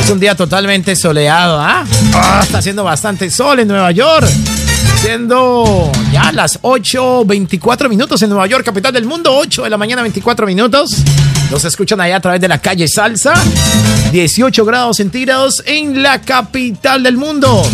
Es 0.00 0.10
un 0.10 0.18
día 0.18 0.34
totalmente 0.34 0.96
soleado, 0.96 1.60
¿ah? 1.60 1.84
Ah, 2.14 2.40
está 2.42 2.58
haciendo 2.58 2.84
bastante 2.84 3.30
sol 3.30 3.60
en 3.60 3.68
Nueva 3.68 3.92
York. 3.92 4.28
Siendo 5.00 5.90
ya 6.12 6.32
las 6.32 6.60
8.24 6.62 7.88
minutos 7.88 8.22
en 8.22 8.30
Nueva 8.30 8.46
York, 8.46 8.64
capital 8.64 8.92
del 8.92 9.04
mundo. 9.04 9.36
8 9.36 9.64
de 9.64 9.70
la 9.70 9.76
mañana, 9.76 10.02
24 10.02 10.46
minutos. 10.46 10.96
Nos 11.50 11.64
escuchan 11.64 12.00
allá 12.00 12.16
a 12.16 12.20
través 12.20 12.40
de 12.40 12.48
la 12.48 12.58
calle 12.58 12.88
Salsa. 12.88 13.34
18 14.12 14.64
grados 14.64 14.96
centígrados 14.96 15.62
en 15.66 16.02
la 16.02 16.20
capital 16.20 17.02
del 17.02 17.16
mundo. 17.16 17.64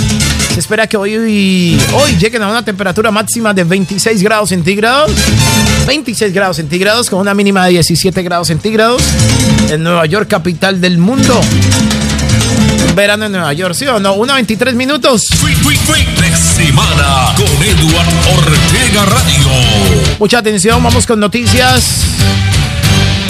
Se 0.58 0.62
espera 0.62 0.88
que 0.88 0.96
hoy, 0.96 1.14
hoy 1.92 2.16
lleguen 2.18 2.42
a 2.42 2.48
una 2.48 2.64
temperatura 2.64 3.12
máxima 3.12 3.54
de 3.54 3.62
26 3.62 4.20
grados 4.24 4.48
centígrados. 4.48 5.12
26 5.86 6.32
grados 6.32 6.56
centígrados 6.56 7.08
con 7.08 7.20
una 7.20 7.32
mínima 7.32 7.64
de 7.66 7.74
17 7.74 8.24
grados 8.24 8.48
centígrados 8.48 9.00
en 9.70 9.84
Nueva 9.84 10.04
York, 10.06 10.26
capital 10.28 10.80
del 10.80 10.98
mundo. 10.98 11.40
Un 12.88 12.94
verano 12.96 13.26
en 13.26 13.30
Nueva 13.30 13.52
York, 13.52 13.72
¿sí 13.72 13.86
o 13.86 14.00
no? 14.00 14.14
1 14.14 14.32
a 14.32 14.34
23 14.34 14.74
minutos. 14.74 15.26
De 15.30 16.36
semana 16.36 17.36
con 17.36 17.46
Edward 17.62 18.08
Ortega 18.36 19.04
Radio. 19.04 20.16
Mucha 20.18 20.38
atención, 20.38 20.82
vamos 20.82 21.06
con 21.06 21.20
noticias. 21.20 21.84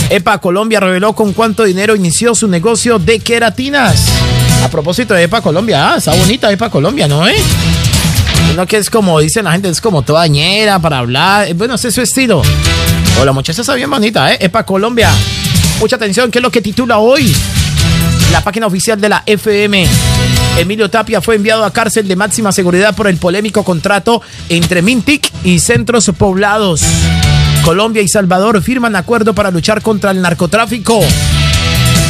EPA 0.08 0.38
Colombia 0.38 0.80
reveló 0.80 1.12
con 1.12 1.34
cuánto 1.34 1.64
dinero 1.64 1.94
inició 1.94 2.34
su 2.34 2.48
negocio 2.48 2.98
de 2.98 3.20
queratinas. 3.20 4.17
A 4.62 4.68
propósito 4.68 5.14
de 5.14 5.24
EPA 5.24 5.40
Colombia, 5.40 5.92
ah, 5.92 5.96
está 5.96 6.14
bonita 6.14 6.50
EPA 6.50 6.68
Colombia, 6.70 7.08
¿no? 7.08 7.26
Eh? 7.26 7.36
Que 8.66 8.76
es 8.76 8.90
como 8.90 9.20
dicen 9.20 9.44
la 9.44 9.52
gente, 9.52 9.68
es 9.68 9.80
como 9.80 10.02
toda 10.02 10.26
ñera 10.26 10.80
para 10.80 10.98
hablar. 10.98 11.54
Bueno, 11.54 11.76
ese 11.76 11.88
es 11.88 11.94
su 11.94 12.02
estilo. 12.02 12.42
O 13.20 13.24
la 13.24 13.32
muchacha 13.32 13.60
está 13.60 13.74
bien 13.74 13.88
bonita, 13.88 14.32
¿eh? 14.32 14.38
Es 14.40 14.50
para 14.50 14.66
Colombia. 14.66 15.10
Mucha 15.78 15.96
atención, 15.96 16.30
¿qué 16.30 16.38
es 16.38 16.42
lo 16.42 16.50
que 16.50 16.60
titula 16.60 16.98
hoy? 16.98 17.32
La 18.32 18.42
página 18.42 18.66
oficial 18.66 19.00
de 19.00 19.08
la 19.08 19.22
FM. 19.24 19.86
Emilio 20.58 20.90
Tapia 20.90 21.20
fue 21.20 21.36
enviado 21.36 21.64
a 21.64 21.72
cárcel 21.72 22.08
de 22.08 22.16
máxima 22.16 22.50
seguridad 22.50 22.96
por 22.96 23.06
el 23.06 23.16
polémico 23.16 23.62
contrato 23.62 24.22
entre 24.48 24.82
Mintic 24.82 25.30
y 25.44 25.60
centros 25.60 26.10
poblados. 26.18 26.82
Colombia 27.62 28.02
y 28.02 28.08
Salvador 28.08 28.60
firman 28.60 28.96
acuerdo 28.96 29.34
para 29.34 29.50
luchar 29.52 29.82
contra 29.82 30.10
el 30.10 30.20
narcotráfico. 30.20 31.00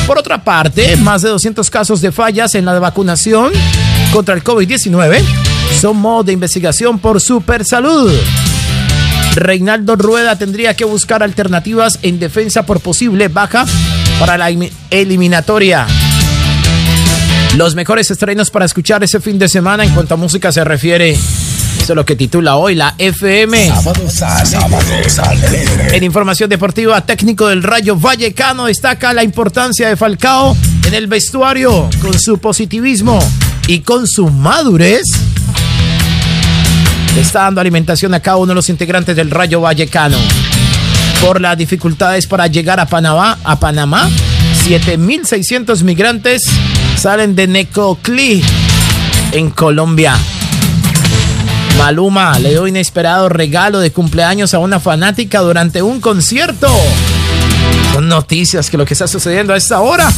Por 0.09 0.19
otra 0.19 0.43
parte, 0.43 0.97
más 0.97 1.21
de 1.21 1.29
200 1.29 1.69
casos 1.69 2.01
de 2.01 2.13
fallas 2.13 2.55
en 2.55 2.65
la 2.65 2.79
vacunación 2.79 3.53
contra 4.11 4.35
el 4.35 4.43
COVID-19 4.43 5.23
son 5.79 5.99
modo 5.99 6.25
de 6.25 6.33
investigación 6.33 6.99
por 6.99 7.21
Supersalud. 7.21 8.11
Reinaldo 9.35 9.97
Rueda 9.97 10.39
tendría 10.39 10.73
que 10.73 10.87
buscar 10.87 11.23
alternativas 11.23 11.99
en 12.01 12.19
defensa 12.19 12.65
por 12.65 12.81
posible 12.81 13.29
baja 13.29 13.67
para 14.19 14.39
la 14.39 14.49
eliminatoria. 14.89 15.87
Los 17.59 17.75
mejores 17.75 18.11
estrenos 18.11 18.49
para 18.49 18.65
escuchar 18.65 19.05
ese 19.05 19.21
fin 19.21 19.39
de 19.39 19.47
semana 19.47 19.85
en 19.85 19.93
cuanto 19.93 20.15
a 20.15 20.17
música 20.17 20.51
se 20.51 20.65
refiere. 20.65 21.19
Eso 21.81 21.93
es 21.93 21.97
lo 21.97 22.05
que 22.05 22.17
titula 22.17 22.57
hoy 22.57 22.75
la 22.75 22.95
FM. 22.99 23.73
En 25.93 26.05
información 26.05 26.51
deportiva, 26.51 27.01
técnico 27.01 27.47
del 27.49 27.63
Rayo 27.63 27.97
Vallecano 27.97 28.67
destaca 28.67 29.13
la 29.13 29.25
importancia 29.25 29.89
de 29.89 29.97
Falcao 29.97 30.57
en 30.87 30.95
el 30.95 31.07
vestuario 31.07 31.89
con 32.01 32.19
su 32.19 32.39
positivismo 32.39 33.19
y 33.67 33.81
con 33.81 34.07
su 34.07 34.29
madurez. 34.29 35.03
Está 37.19 37.43
dando 37.43 37.61
alimentación 37.61 38.15
a 38.15 38.21
cada 38.21 38.37
uno 38.37 38.49
de 38.49 38.55
los 38.55 38.69
integrantes 38.69 39.17
del 39.17 39.31
Rayo 39.31 39.61
Vallecano. 39.61 40.19
Por 41.21 41.41
las 41.41 41.59
dificultades 41.59 42.27
para 42.27 42.47
llegar 42.47 42.79
a 42.79 42.87
Panamá, 42.87 43.39
a 43.43 43.59
Panamá 43.59 44.09
7.600 44.67 45.83
migrantes 45.83 46.43
salen 46.97 47.35
de 47.35 47.47
Necoclí 47.47 48.43
en 49.33 49.51
Colombia. 49.51 50.17
Maluma 51.79 52.39
le 52.41 52.51
dio 52.51 52.67
inesperado 52.67 53.29
regalo 53.29 53.79
de 53.79 53.93
cumpleaños 53.93 54.53
a 54.53 54.59
una 54.59 54.81
fanática 54.81 55.41
durante 55.41 55.81
un 55.81 56.01
concierto. 56.01 56.69
Son 57.93 58.09
noticias 58.09 58.69
que 58.69 58.77
lo 58.77 58.85
que 58.85 58.95
está 58.95 59.07
sucediendo 59.07 59.55
a 59.55 59.57
esta 59.57 59.81
hora 59.81 60.13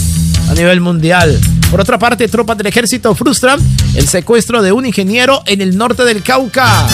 a 0.49 0.55
nivel 0.55 0.81
mundial. 0.81 1.39
Por 1.71 1.81
otra 1.81 1.99
parte, 1.99 2.27
tropas 2.29 2.57
del 2.57 2.67
ejército 2.67 3.15
frustran 3.15 3.61
el 3.95 4.09
secuestro 4.09 4.63
de 4.63 4.73
un 4.73 4.87
ingeniero 4.87 5.43
en 5.47 5.61
el 5.61 5.77
norte 5.77 6.05
del 6.05 6.23
Cauca. 6.23 6.87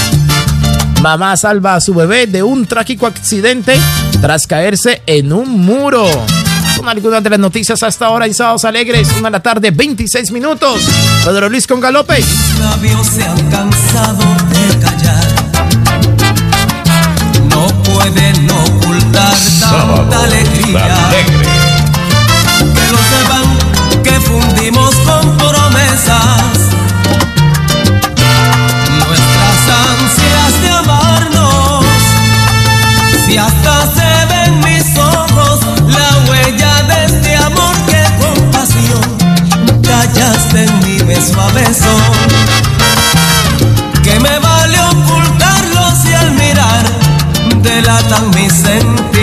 Mamá 1.01 1.37
salva 1.37 1.77
a 1.77 1.81
su 1.81 1.95
bebé 1.95 2.27
de 2.27 2.43
un 2.43 2.67
trágico 2.67 3.07
accidente 3.07 3.79
tras 4.21 4.47
caerse 4.47 5.01
en 5.07 5.33
un 5.33 5.49
muro. 5.49 6.07
Son 6.87 6.97
algunas 6.97 7.21
de 7.21 7.31
las 7.31 7.39
noticias 7.41 7.83
hasta 7.83 8.07
ahora 8.07 8.27
en 8.27 8.35
Sábados 8.35 8.65
Alegres, 8.65 9.09
una 9.19 9.27
de 9.27 9.33
la 9.33 9.43
tarde, 9.43 9.73
26 9.73 10.31
minutos. 10.31 10.85
Pedro 11.25 11.49
Luis 11.49 11.67
con 11.67 11.81
Galope. 11.81 12.23
labios 12.61 13.09
se 13.09 13.25
han 13.25 13.51
cansado 13.51 14.23
de 14.51 14.79
callar. 14.79 15.27
No 17.51 17.67
pueden 17.83 18.49
ocultar 18.49 19.35
Sábado 19.35 19.97
tanta 20.03 20.23
alegría. 20.27 21.09
alegre. 21.09 21.49
Que 22.73 22.93
lo 22.93 22.99
sepan 23.11 24.05
que 24.05 24.21
fundimos 24.21 24.95
con 24.95 25.37
promesas. 25.39 26.66
En 41.29 41.37
mi 41.37 41.41
beso 41.41 41.41
a 41.41 41.49
beso. 41.49 41.97
Que 44.03 44.21
me 44.21 44.39
vale 44.39 44.79
ocultarlo 44.81 45.91
si 46.03 46.13
al 46.13 46.33
mirar 46.33 46.85
delatan 47.63 48.31
mis 48.31 48.53
sentimientos. 48.53 49.16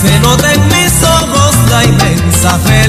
Se 0.00 0.20
nota 0.20 0.52
en 0.52 0.68
mis 0.68 1.02
ojos 1.02 1.56
la 1.70 1.84
inmensa 1.84 2.58
felicidad 2.58 2.79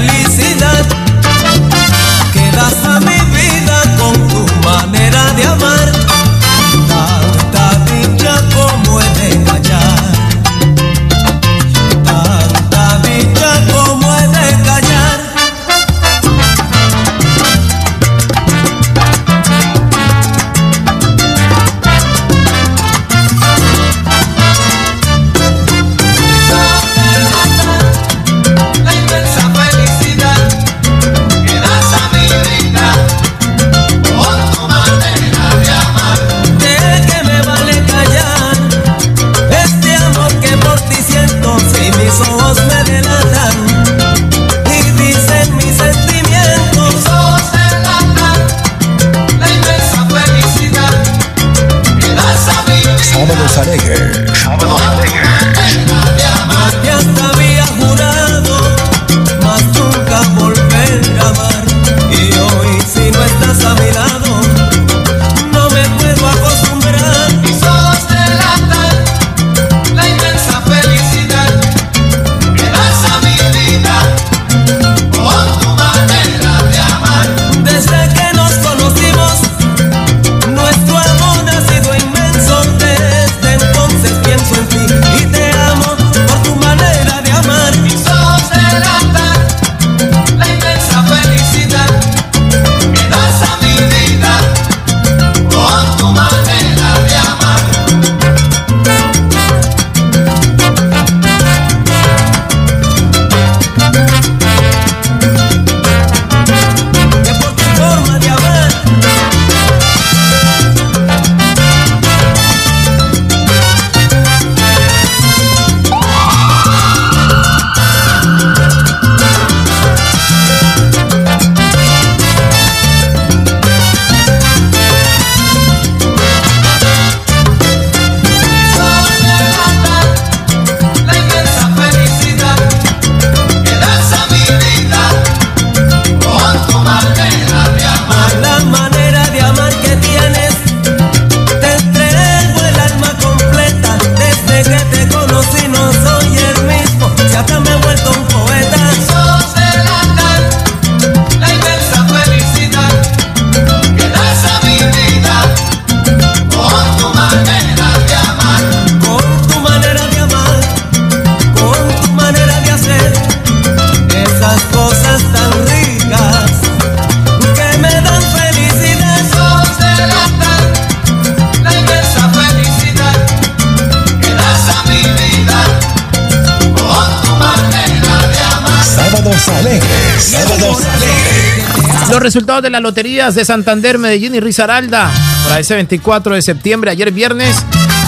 Los 182.12 182.20
resultados 182.20 182.62
de 182.62 182.70
las 182.70 182.82
loterías 182.82 183.36
de 183.36 183.46
Santander, 183.46 183.98
Medellín 183.98 184.36
y 184.36 184.42
Risaralda 184.42 185.10
para 185.46 185.62
ese 185.62 185.76
24 185.76 186.36
de 186.36 186.42
septiembre, 186.42 186.92
ayer 186.92 187.10
viernes, 187.14 187.56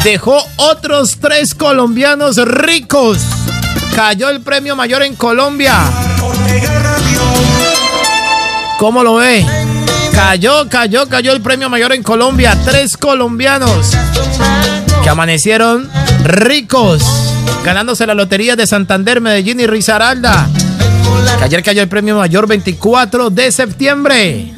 dejó 0.03 0.45
otros 0.57 1.19
tres 1.21 1.55
colombianos 1.55 2.35
ricos. 2.35 3.19
Cayó 3.95 4.29
el 4.29 4.41
premio 4.41 4.75
mayor 4.75 5.03
en 5.03 5.15
Colombia. 5.15 5.85
¿Cómo 8.77 9.03
lo 9.03 9.15
ve? 9.15 9.45
Cayó, 10.11 10.67
cayó, 10.67 11.07
cayó 11.07 11.31
el 11.31 11.39
premio 11.39 11.69
mayor 11.69 11.93
en 11.93 12.03
Colombia. 12.03 12.57
Tres 12.65 12.97
colombianos 12.97 13.97
que 15.01 15.09
amanecieron 15.09 15.89
ricos, 16.25 17.03
ganándose 17.63 18.05
la 18.05 18.15
lotería 18.15 18.57
de 18.57 18.67
Santander, 18.67 19.21
Medellín 19.21 19.61
y 19.61 19.65
Risaralda. 19.65 20.49
Que 21.37 21.43
ayer 21.43 21.63
cayó 21.63 21.81
el 21.81 21.89
premio 21.89 22.17
mayor 22.17 22.47
24 22.47 23.29
de 23.29 23.51
septiembre. 23.51 24.53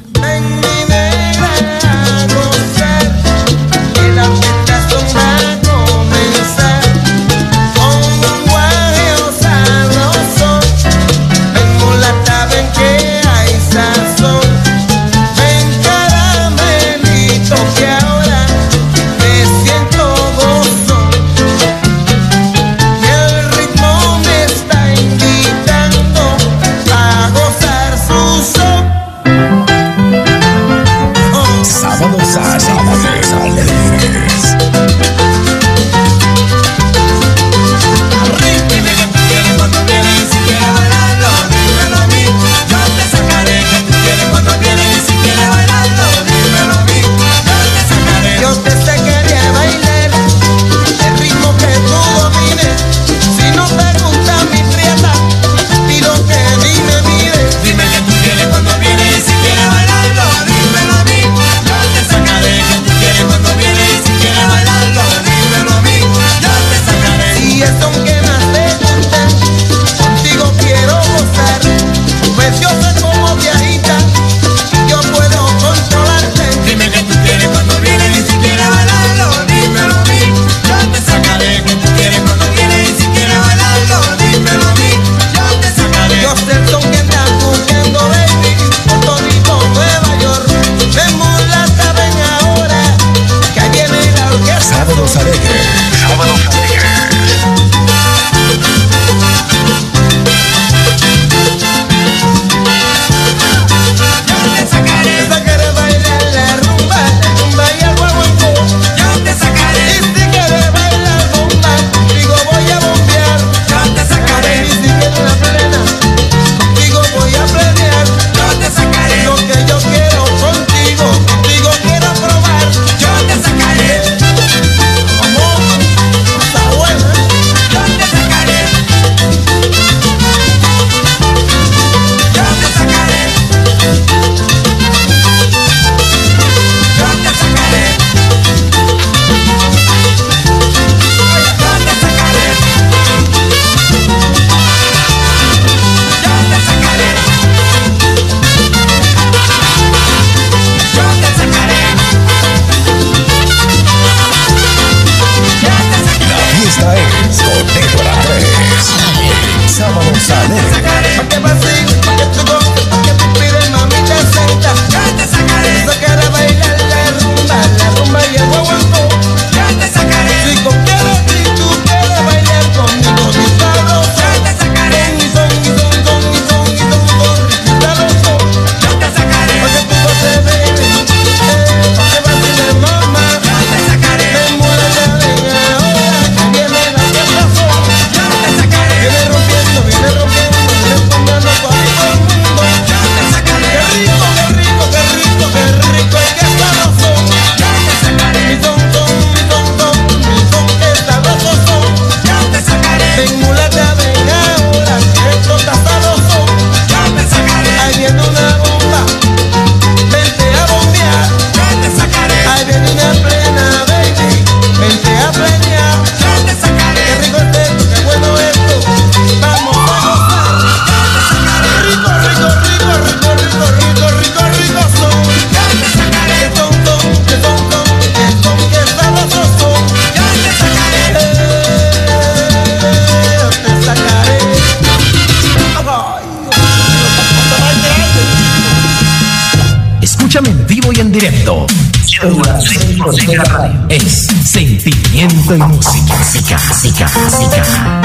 Música, 246.86 247.06
música, 247.20 248.05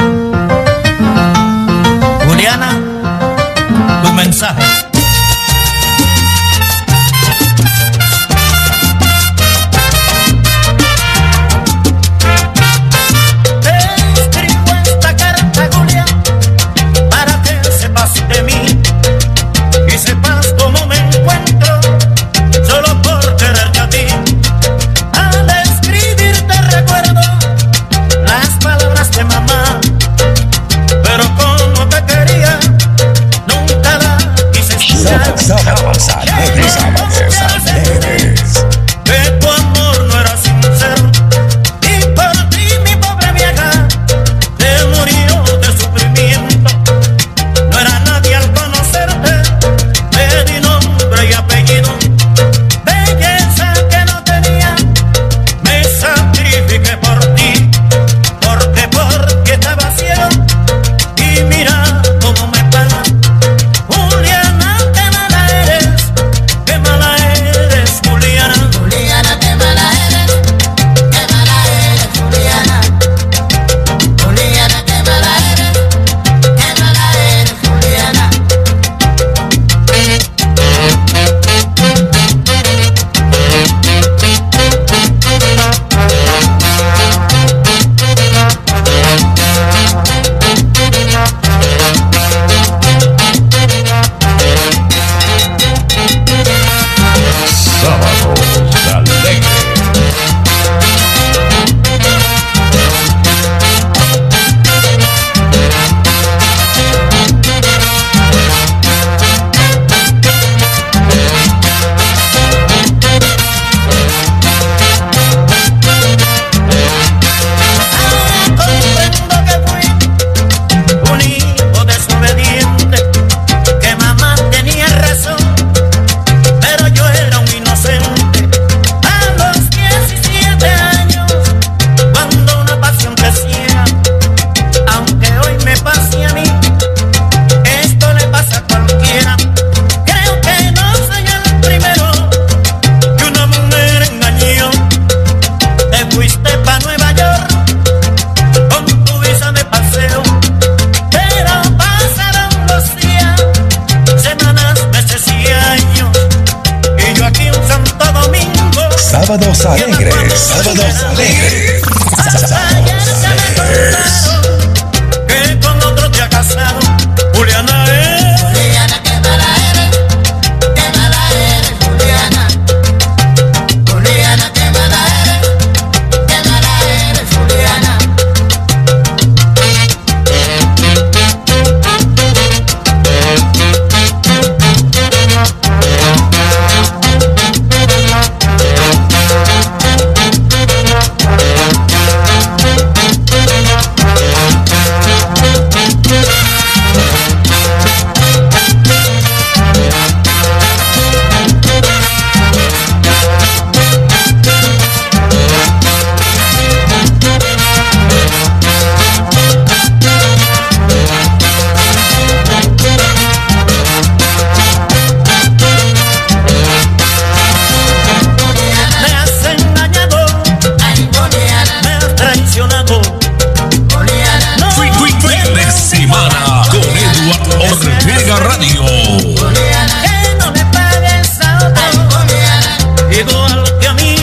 Que 233.23 233.87
a 233.87 233.93
mí. 233.93 234.15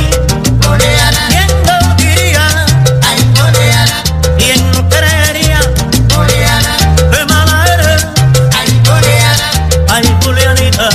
Juliana, 0.61 1.29
¿Quién 1.29 1.47
lo 1.65 1.95
diría? 1.95 2.67
ay, 3.07 3.33
Juliana, 3.37 4.03
¿Quién 4.37 4.73
no 4.73 4.89
creería? 4.89 5.61
Juliana, 6.13 6.77
Qué 7.13 7.25
mala 7.27 7.67
eres, 7.75 8.07
ay, 8.59 8.81
Juliana, 8.85 9.51
ay, 9.91 10.17
Julianita. 10.25 10.91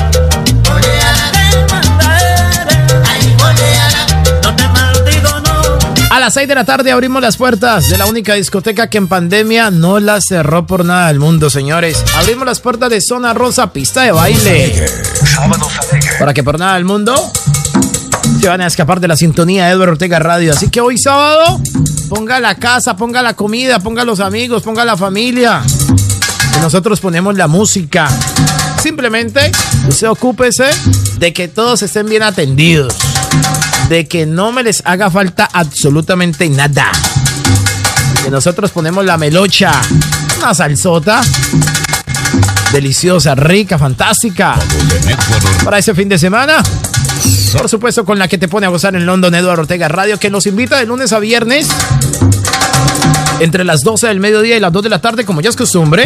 Juliana, 0.65 1.31
Qué 1.31 1.73
mala 1.73 2.19
eres, 2.19 2.77
ay, 3.09 3.35
Juliana. 3.39 4.05
no 4.43 4.53
te 4.55 4.67
maldigo, 4.67 5.39
no. 5.39 6.13
A 6.13 6.19
las 6.19 6.33
6 6.33 6.45
de 6.49 6.55
la 6.55 6.65
tarde 6.65 6.91
abrimos 6.91 7.21
las 7.21 7.37
puertas 7.37 7.87
de 7.87 7.97
la 7.97 8.05
única 8.05 8.33
discoteca 8.33 8.89
que 8.89 8.97
en 8.97 9.07
pandemia 9.07 9.71
no 9.71 9.99
la 10.01 10.19
cerró 10.19 10.67
por 10.67 10.83
nada 10.83 11.07
del 11.07 11.19
mundo, 11.19 11.49
señores. 11.49 12.03
Abrimos 12.17 12.45
las 12.45 12.59
puertas 12.59 12.89
de 12.89 12.99
Zona 12.99 13.33
Rosa, 13.33 13.71
pista 13.71 14.01
de 14.01 14.11
baile. 14.11 14.87
Sábados 15.25 15.71
alegres. 15.89 16.15
Para 16.19 16.33
que 16.33 16.43
por 16.43 16.59
nada 16.59 16.73
del 16.75 16.83
mundo 16.85 17.31
se 18.43 18.49
van 18.49 18.59
a 18.59 18.67
escapar 18.67 18.99
de 18.99 19.07
la 19.07 19.15
sintonía 19.15 19.67
de 19.67 19.71
Edward 19.71 19.91
Ortega 19.91 20.19
Radio. 20.19 20.51
Así 20.51 20.67
que 20.67 20.81
hoy 20.81 20.97
sábado, 20.97 21.61
ponga 22.09 22.41
la 22.41 22.55
casa, 22.55 22.97
ponga 22.97 23.21
la 23.21 23.35
comida, 23.35 23.79
ponga 23.79 24.03
los 24.03 24.19
amigos, 24.19 24.63
ponga 24.63 24.83
la 24.83 24.97
familia. 24.97 25.61
Y 26.57 26.59
nosotros 26.59 26.99
ponemos 26.99 27.37
la 27.37 27.47
música. 27.47 28.09
Simplemente 28.81 29.49
usted 29.87 30.09
ocúpese 30.09 30.65
de 31.19 31.31
que 31.31 31.47
todos 31.47 31.83
estén 31.83 32.09
bien 32.09 32.21
atendidos. 32.21 32.93
De 33.87 34.09
que 34.09 34.25
no 34.25 34.51
me 34.51 34.61
les 34.61 34.81
haga 34.83 35.09
falta 35.09 35.47
absolutamente 35.53 36.49
nada. 36.49 36.91
Que 38.25 38.29
nosotros 38.29 38.71
ponemos 38.71 39.05
la 39.05 39.17
melocha, 39.17 39.71
una 40.39 40.53
salsota 40.53 41.21
deliciosa, 42.73 43.35
rica, 43.35 43.79
fantástica 43.79 44.55
para 45.63 45.77
ese 45.77 45.95
fin 45.95 46.09
de 46.09 46.17
semana. 46.17 46.61
Por 47.57 47.69
supuesto, 47.69 48.03
con 48.03 48.19
la 48.19 48.27
que 48.27 48.37
te 48.37 48.47
pone 48.47 48.65
a 48.65 48.69
gozar 48.69 48.95
en 48.95 49.05
London, 49.05 49.33
Eduardo 49.35 49.61
Ortega 49.61 49.87
Radio, 49.87 50.19
que 50.19 50.29
nos 50.29 50.47
invita 50.47 50.77
de 50.77 50.85
lunes 50.85 51.13
a 51.13 51.19
viernes 51.19 51.67
entre 53.39 53.63
las 53.63 53.81
12 53.81 54.07
del 54.07 54.19
mediodía 54.19 54.57
y 54.57 54.59
las 54.59 54.71
2 54.71 54.83
de 54.83 54.89
la 54.89 54.99
tarde, 54.99 55.25
como 55.25 55.41
ya 55.41 55.49
es 55.49 55.55
costumbre, 55.55 56.03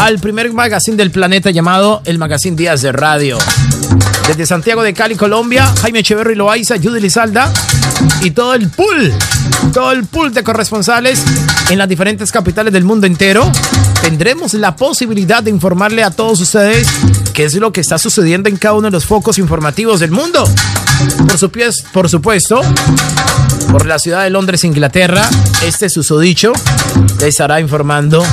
al 0.00 0.18
primer 0.18 0.52
magazine 0.52 0.96
del 0.96 1.10
planeta 1.10 1.50
llamado 1.50 2.02
el 2.04 2.18
Magazine 2.18 2.56
Días 2.56 2.82
de 2.82 2.92
Radio. 2.92 3.38
Desde 4.26 4.46
Santiago 4.46 4.82
de 4.82 4.94
Cali, 4.94 5.16
Colombia, 5.16 5.72
Jaime 5.82 6.00
Echeverry 6.00 6.34
Loaiza, 6.34 6.76
Judy 6.76 7.00
Lizalda 7.00 7.52
y 8.22 8.30
todo 8.30 8.54
el 8.54 8.68
pool, 8.70 9.12
todo 9.72 9.92
el 9.92 10.04
pool 10.04 10.32
de 10.32 10.42
corresponsales 10.42 11.22
en 11.70 11.78
las 11.78 11.88
diferentes 11.88 12.32
capitales 12.32 12.72
del 12.72 12.84
mundo 12.84 13.06
entero. 13.06 13.50
Tendremos 14.00 14.54
la 14.54 14.76
posibilidad 14.76 15.42
de 15.42 15.50
informarle 15.50 16.02
a 16.02 16.10
todos 16.10 16.40
ustedes 16.40 16.88
qué 17.34 17.44
es 17.44 17.54
lo 17.56 17.72
que 17.72 17.80
está 17.80 17.98
sucediendo 17.98 18.48
en 18.48 18.56
cada 18.56 18.74
uno 18.74 18.86
de 18.86 18.92
los 18.92 19.06
focos 19.06 19.38
informativos 19.38 19.98
del 19.98 20.12
mundo. 20.12 20.48
Por, 21.26 21.50
por 21.92 22.08
supuesto, 22.08 22.60
por 23.72 23.86
la 23.86 23.98
ciudad 23.98 24.22
de 24.22 24.30
Londres, 24.30 24.62
Inglaterra, 24.62 25.28
este 25.62 25.90
susodicho 25.90 26.52
le 27.18 27.28
estará 27.28 27.60
informando 27.60 28.24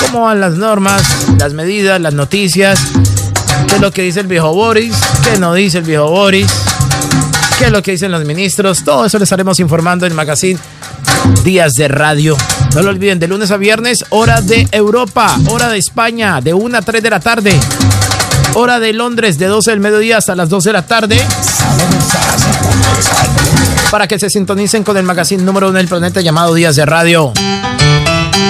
cómo 0.00 0.26
van 0.26 0.40
las 0.40 0.52
normas, 0.52 1.02
las 1.38 1.54
medidas, 1.54 1.98
las 1.98 2.12
noticias, 2.12 2.78
qué 3.68 3.76
es 3.76 3.80
lo 3.80 3.90
que 3.90 4.02
dice 4.02 4.20
el 4.20 4.26
viejo 4.26 4.52
Boris, 4.52 4.94
qué 5.24 5.38
no 5.38 5.54
dice 5.54 5.78
el 5.78 5.84
viejo 5.84 6.10
Boris, 6.10 6.46
qué 7.58 7.64
es 7.64 7.72
lo 7.72 7.82
que 7.82 7.92
dicen 7.92 8.12
los 8.12 8.24
ministros, 8.26 8.84
todo 8.84 9.06
eso 9.06 9.16
le 9.16 9.24
estaremos 9.24 9.58
informando 9.60 10.04
en 10.04 10.12
el 10.12 10.16
magazine 10.16 10.60
Días 11.42 11.72
de 11.72 11.88
Radio. 11.88 12.36
No 12.74 12.82
lo 12.82 12.90
olviden, 12.90 13.18
de 13.18 13.28
lunes 13.28 13.50
a 13.50 13.56
viernes, 13.56 14.04
hora 14.10 14.40
de 14.42 14.68
Europa, 14.70 15.36
hora 15.48 15.68
de 15.68 15.78
España, 15.78 16.40
de 16.40 16.52
1 16.52 16.78
a 16.78 16.82
3 16.82 17.02
de 17.02 17.10
la 17.10 17.20
tarde. 17.20 17.58
Hora 18.54 18.80
de 18.80 18.92
Londres, 18.92 19.38
de 19.38 19.46
12 19.46 19.70
del 19.70 19.80
mediodía 19.80 20.18
hasta 20.18 20.34
las 20.34 20.48
12 20.48 20.68
de 20.68 20.72
la 20.72 20.86
tarde. 20.86 21.20
Para 23.90 24.08
que 24.08 24.18
se 24.18 24.30
sintonicen 24.30 24.82
con 24.82 24.96
el 24.96 25.04
magazine 25.04 25.42
número 25.42 25.68
uno 25.68 25.78
del 25.78 25.88
planeta 25.88 26.20
llamado 26.20 26.54
Días 26.54 26.76
de 26.76 26.86
Radio. 26.86 27.32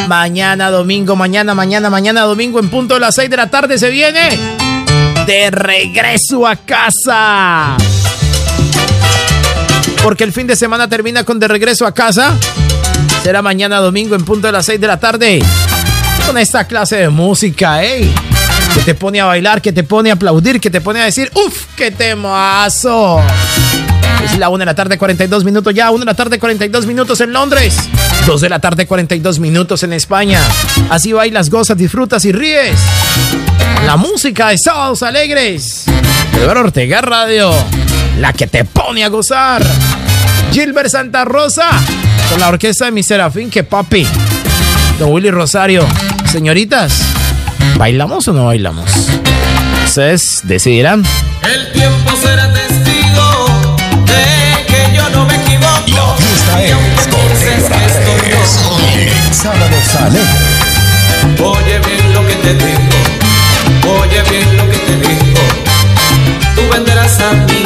Mañana 0.08 0.70
domingo, 0.70 1.16
mañana, 1.16 1.54
mañana, 1.54 1.90
mañana 1.90 2.22
domingo 2.22 2.60
en 2.60 2.70
punto 2.70 2.94
de 2.94 3.00
las 3.00 3.14
6 3.16 3.28
de 3.28 3.36
la 3.36 3.50
tarde 3.50 3.78
se 3.78 3.90
viene 3.90 4.38
de 5.26 5.50
regreso 5.50 6.46
a 6.46 6.56
casa. 6.56 7.76
Porque 10.02 10.22
el 10.22 10.32
fin 10.32 10.46
de 10.46 10.54
semana 10.54 10.88
termina 10.88 11.24
con 11.24 11.40
de 11.40 11.48
regreso 11.48 11.84
a 11.84 11.92
casa. 11.92 12.34
Será 13.24 13.42
mañana 13.42 13.78
domingo 13.78 14.14
en 14.14 14.24
punto 14.24 14.46
de 14.46 14.52
las 14.52 14.66
6 14.66 14.80
de 14.80 14.86
la 14.86 15.00
tarde. 15.00 15.42
Con 16.26 16.38
esta 16.38 16.64
clase 16.64 16.96
de 16.96 17.08
música, 17.08 17.82
¿eh? 17.84 18.08
Que 18.76 18.82
te 18.82 18.94
pone 18.94 19.20
a 19.20 19.24
bailar, 19.24 19.62
que 19.62 19.72
te 19.72 19.82
pone 19.82 20.10
a 20.10 20.14
aplaudir, 20.14 20.60
que 20.60 20.70
te 20.70 20.80
pone 20.80 21.00
a 21.00 21.06
decir, 21.06 21.30
¡Uf! 21.34 21.64
¡Qué 21.76 21.90
temazo! 21.90 23.20
Es 24.22 24.38
la 24.38 24.48
1 24.48 24.58
de 24.58 24.66
la 24.66 24.74
tarde, 24.74 24.98
42 24.98 25.44
minutos 25.44 25.74
ya. 25.74 25.90
1 25.90 25.98
de 26.00 26.04
la 26.04 26.14
tarde, 26.14 26.38
42 26.38 26.86
minutos 26.86 27.20
en 27.20 27.32
Londres. 27.32 27.76
2 28.26 28.40
de 28.40 28.48
la 28.48 28.58
tarde, 28.58 28.86
42 28.86 29.38
minutos 29.38 29.82
en 29.82 29.92
España. 29.92 30.40
Así 30.90 31.12
bailas, 31.12 31.48
gozas, 31.48 31.76
disfrutas 31.76 32.24
y 32.26 32.32
ríes. 32.32 32.78
La 33.86 33.96
música 33.96 34.48
de 34.48 34.58
Sábados 34.58 35.02
Alegres. 35.02 35.84
Eduardo 36.34 36.64
Ortega 36.64 37.00
Radio. 37.00 37.52
La 38.18 38.32
que 38.32 38.46
te 38.46 38.64
pone 38.64 39.04
a 39.04 39.08
gozar. 39.08 39.64
Gilbert 40.52 40.90
Santa 40.90 41.24
Rosa. 41.24 41.70
Con 42.30 42.40
la 42.40 42.48
orquesta 42.48 42.86
de 42.86 42.92
mi 42.92 43.02
Serafín, 43.02 43.48
que 43.48 43.64
papi. 43.64 44.06
Don 44.98 45.12
Willy 45.12 45.30
Rosario. 45.30 45.86
Señoritas, 46.30 47.00
¿bailamos 47.76 48.28
o 48.28 48.32
no 48.32 48.46
bailamos? 48.46 48.90
Ustedes 49.84 50.40
decidirán. 50.44 51.04
El 51.42 51.72
tiempo 51.72 52.16
será 52.16 52.52
testigo 52.52 53.66
de 54.06 54.66
que 54.66 54.96
yo 54.96 55.08
no 55.10 55.24
me 55.26 55.34
equivoco. 55.36 55.66
La 55.86 56.16
fiesta 56.16 56.62
es 56.64 57.06
con 57.08 57.26
que 57.38 57.54
estoy 57.56 59.10
Sábados 59.32 59.96
alegres. 60.00 60.66
Oye 61.42 61.78
bien 61.86 62.12
lo 62.14 62.26
que 62.26 62.34
te 62.36 62.54
digo, 62.54 64.00
oye 64.00 64.22
bien 64.30 64.56
lo 64.56 64.68
que 64.70 64.78
te 64.78 64.96
digo. 64.96 65.40
Tú 66.54 66.62
vendrás 66.72 67.20
a 67.20 67.32
mí 67.32 67.65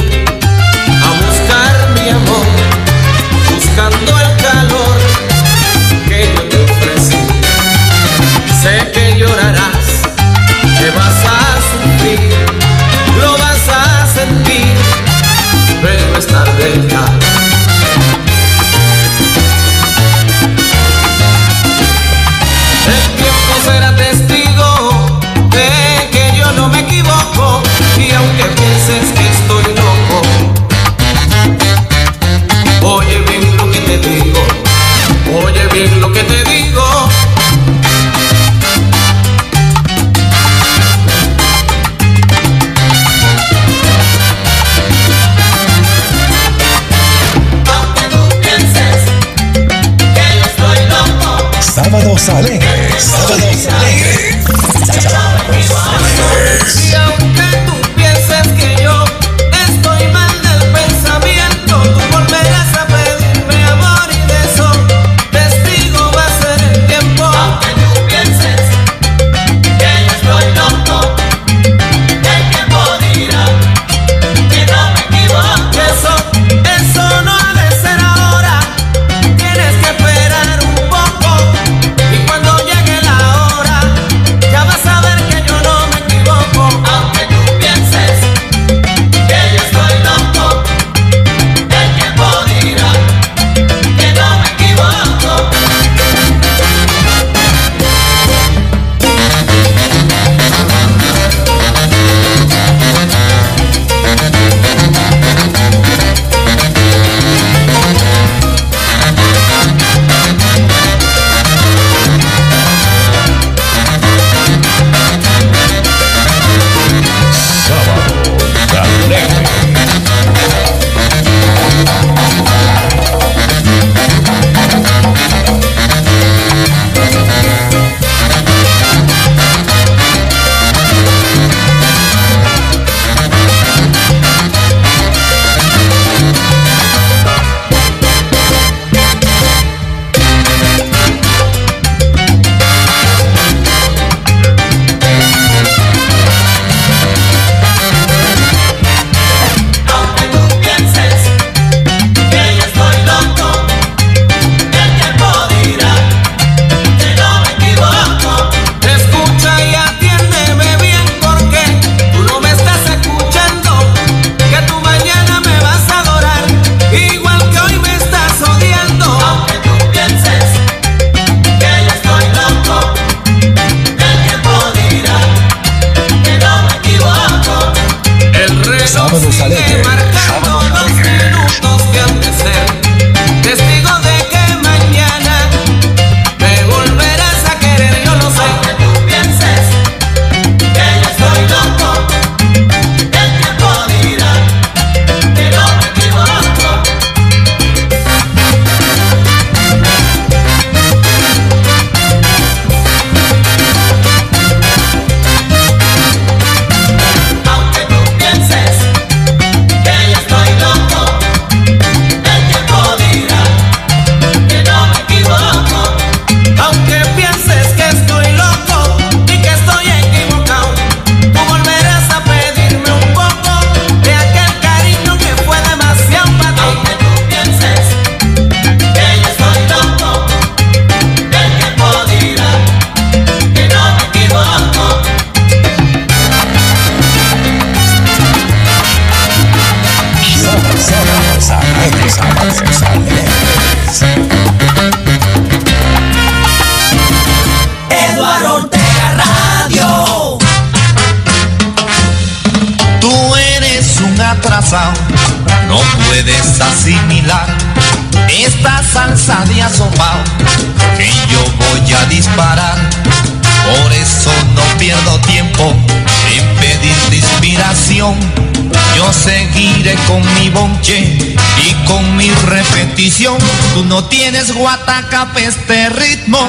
seguiré 269.30 269.94
con 270.08 270.20
mi 270.34 270.50
bonche 270.50 270.98
y 270.98 271.86
con 271.86 272.16
mi 272.16 272.28
repetición. 272.30 273.38
Tú 273.74 273.84
no 273.84 274.02
tienes 274.04 274.52
guatacape 274.52 275.44
este 275.44 275.88
ritmo. 275.90 276.40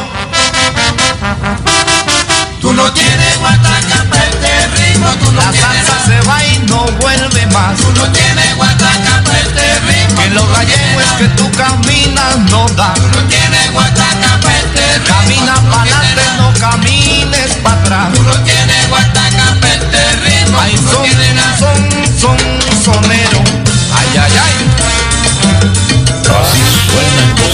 Tú 2.59 2.73
no 2.73 2.91
tienes 2.91 3.37
guatacape 3.39 4.17
este 4.31 4.53
ritmo. 4.77 5.09
La 5.35 5.49
salsa 5.53 5.97
se 6.07 6.21
va 6.27 6.43
y 6.43 6.57
no 6.69 6.85
vuelve 6.99 7.45
más. 7.47 7.77
Tú 7.77 7.91
no 7.99 8.11
tienes 8.11 8.55
guatacape 8.55 9.31
este 9.45 9.67
ritmo. 9.87 10.21
Que 10.21 10.29
lo 10.31 10.47
gallego 10.47 11.01
es 11.01 11.11
que 11.19 11.27
tú 11.37 11.51
caminas 11.51 12.37
no 12.49 12.67
da. 12.69 12.95
Tú 12.95 13.07
no 13.15 13.23
tienes 13.27 13.73
guatacape 13.73 14.51
este 14.63 14.97
ritmo. 14.99 15.15
Camina 15.15 15.55
para 15.69 15.99
adelante, 15.99 16.23
no 16.37 16.53
camines 16.59 17.51
para 17.63 17.81
atrás. 17.81 18.13
Tú 18.13 18.23
no 18.23 18.33
tienes 18.43 18.89
guatacape 18.89 19.60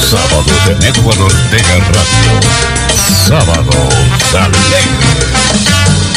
sábados 0.09 0.47
en 0.69 0.81
Eduardo 0.83 1.25
Ortega 1.25 1.79
Radio. 1.79 2.39
Sábados 3.27 4.35
alegres. 4.35 6.16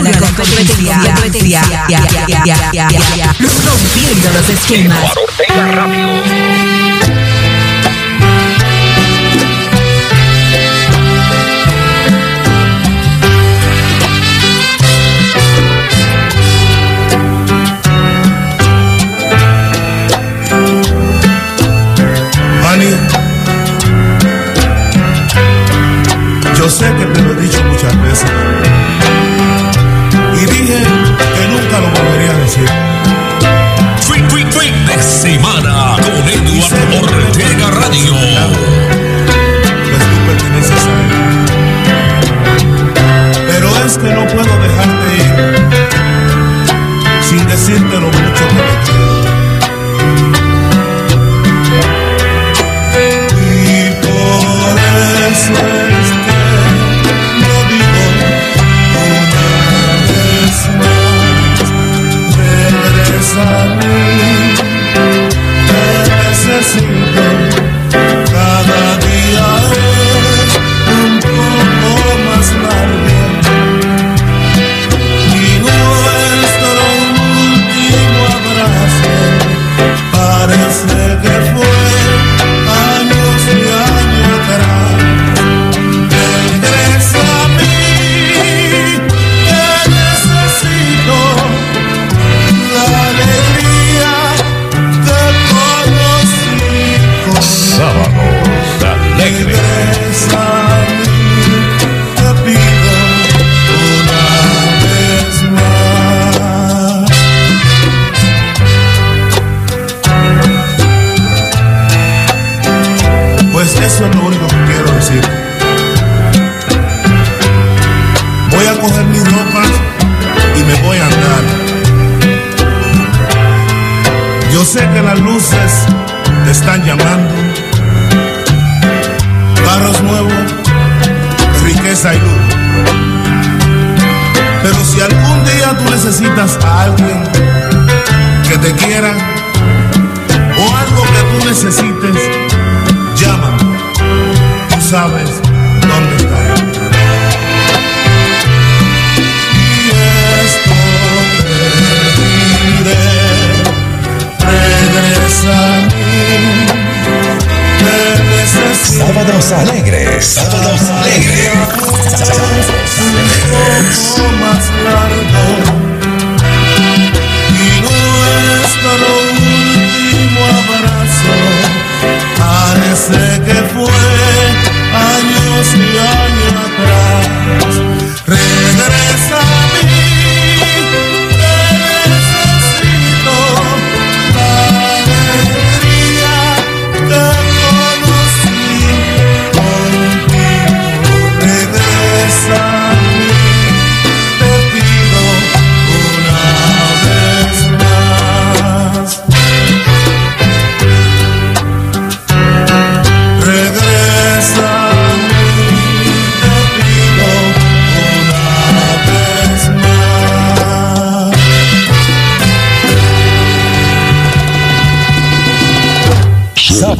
una 0.00 0.12
competencia. 0.18 1.02
competencia. 1.14 1.86
Rompiendo 3.64 4.30
los 4.32 4.48
esquemas. 4.48 5.10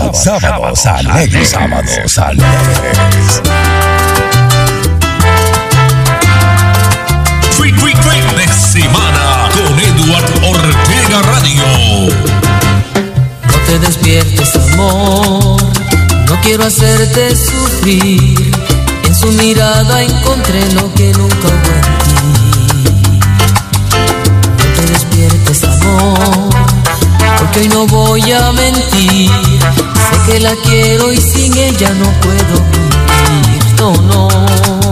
sábados, 0.00 0.40
sábados 0.40 0.86
alegres, 0.86 1.48
sábados 1.50 2.18
alegres. 2.18 3.42
Fin, 7.50 7.76
fin, 7.76 7.96
fin 7.96 8.36
de 8.36 8.48
semana 8.48 9.48
con 9.52 9.78
Eduard 9.78 10.44
Ortega 10.44 11.22
Radio. 11.22 11.64
No 13.46 13.58
te 13.66 13.78
despiertes, 13.78 14.56
amor. 14.72 15.60
No 16.28 16.40
quiero 16.42 16.64
hacerte 16.64 17.36
sufrir. 17.36 18.52
En 19.04 19.14
su 19.14 19.30
mirada 19.32 20.02
encontré 20.02 20.72
lo 20.72 20.92
que 20.94 21.12
nunca 21.12 21.48
hubo 21.48 21.72
en 21.74 21.82
ti. 22.04 23.20
No 24.58 24.64
te 24.76 24.92
despiertes, 24.92 25.64
amor 25.64 26.39
porque 27.52 27.60
hoy 27.60 27.68
no 27.68 27.86
voy 27.86 28.32
a 28.32 28.52
mentir. 28.52 29.30
Sé 29.30 30.32
que 30.32 30.40
la 30.40 30.54
quiero 30.56 31.12
y 31.12 31.16
sin 31.16 31.56
ella 31.56 31.90
no 31.94 32.10
puedo 32.20 32.64
vivir. 32.70 33.74
No, 33.78 33.92
no. 34.02 34.89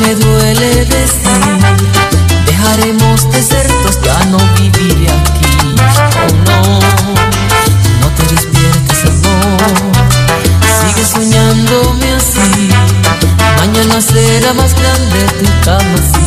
me 0.00 0.14
duele 0.14 0.84
decir, 0.86 1.58
dejaremos 2.46 3.30
desertos, 3.30 3.98
ya 4.02 4.24
no 4.26 4.38
viviré 4.56 5.10
aquí. 5.10 5.74
Oh 6.22 6.34
no, 6.46 6.80
no 8.00 8.08
te 8.16 8.22
despiertes, 8.34 9.04
amor, 9.04 9.60
sigue 10.80 11.04
soñándome 11.04 12.12
así. 12.14 12.70
Mañana 13.58 14.00
será 14.00 14.54
más 14.54 14.74
grande 14.74 15.20
tu 15.38 15.64
cama. 15.64 16.21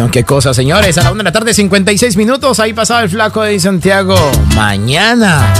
información. 0.00 0.10
Qué 0.10 0.24
cosa, 0.24 0.54
señores. 0.54 0.96
A 0.98 1.02
la 1.02 1.12
una 1.12 1.18
de 1.18 1.24
la 1.24 1.32
tarde, 1.32 1.54
56 1.54 2.16
minutos. 2.16 2.60
Ahí 2.60 2.72
pasaba 2.72 3.02
el 3.02 3.10
flaco 3.10 3.42
de 3.42 3.58
Santiago. 3.60 4.16
Mañana. 4.54 5.52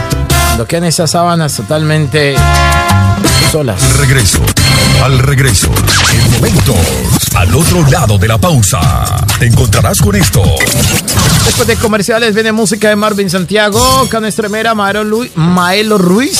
Cuando 0.47 0.67
quedan 0.67 0.85
esas 0.85 1.11
sábanas 1.11 1.55
totalmente 1.55 2.35
solas. 3.51 3.97
Regreso. 3.99 4.41
Al 5.03 5.19
regreso. 5.19 5.71
En 6.13 6.31
momentos. 6.33 6.77
Al 7.35 7.55
otro 7.55 7.89
lado 7.91 8.19
de 8.19 8.29
la 8.29 8.39
pausa. 8.39 8.81
Te 9.39 9.47
encontrarás 9.47 10.01
con 10.01 10.17
esto. 10.17 10.43
Después 11.45 11.67
de 11.67 11.77
comerciales 11.77 12.35
viene 12.35 12.53
música 12.53 12.89
de 12.89 12.97
Marvin 12.97 13.31
Santiago, 13.31 14.09
Cano 14.09 14.27
Estremera, 14.27 14.75
Maelo 14.75 15.99
Ruiz, 15.99 16.39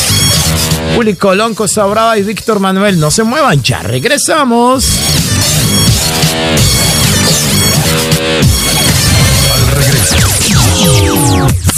Uli 0.97 1.15
Colón, 1.15 1.55
Costa 1.55 1.85
Brava 1.87 2.19
y 2.19 2.23
Víctor 2.23 2.61
Manuel. 2.61 3.01
No 3.01 3.11
se 3.11 3.23
muevan, 3.23 3.63
ya 3.63 3.81
regresamos. 3.83 4.85
Al 9.53 9.67
regreso. 9.73 11.70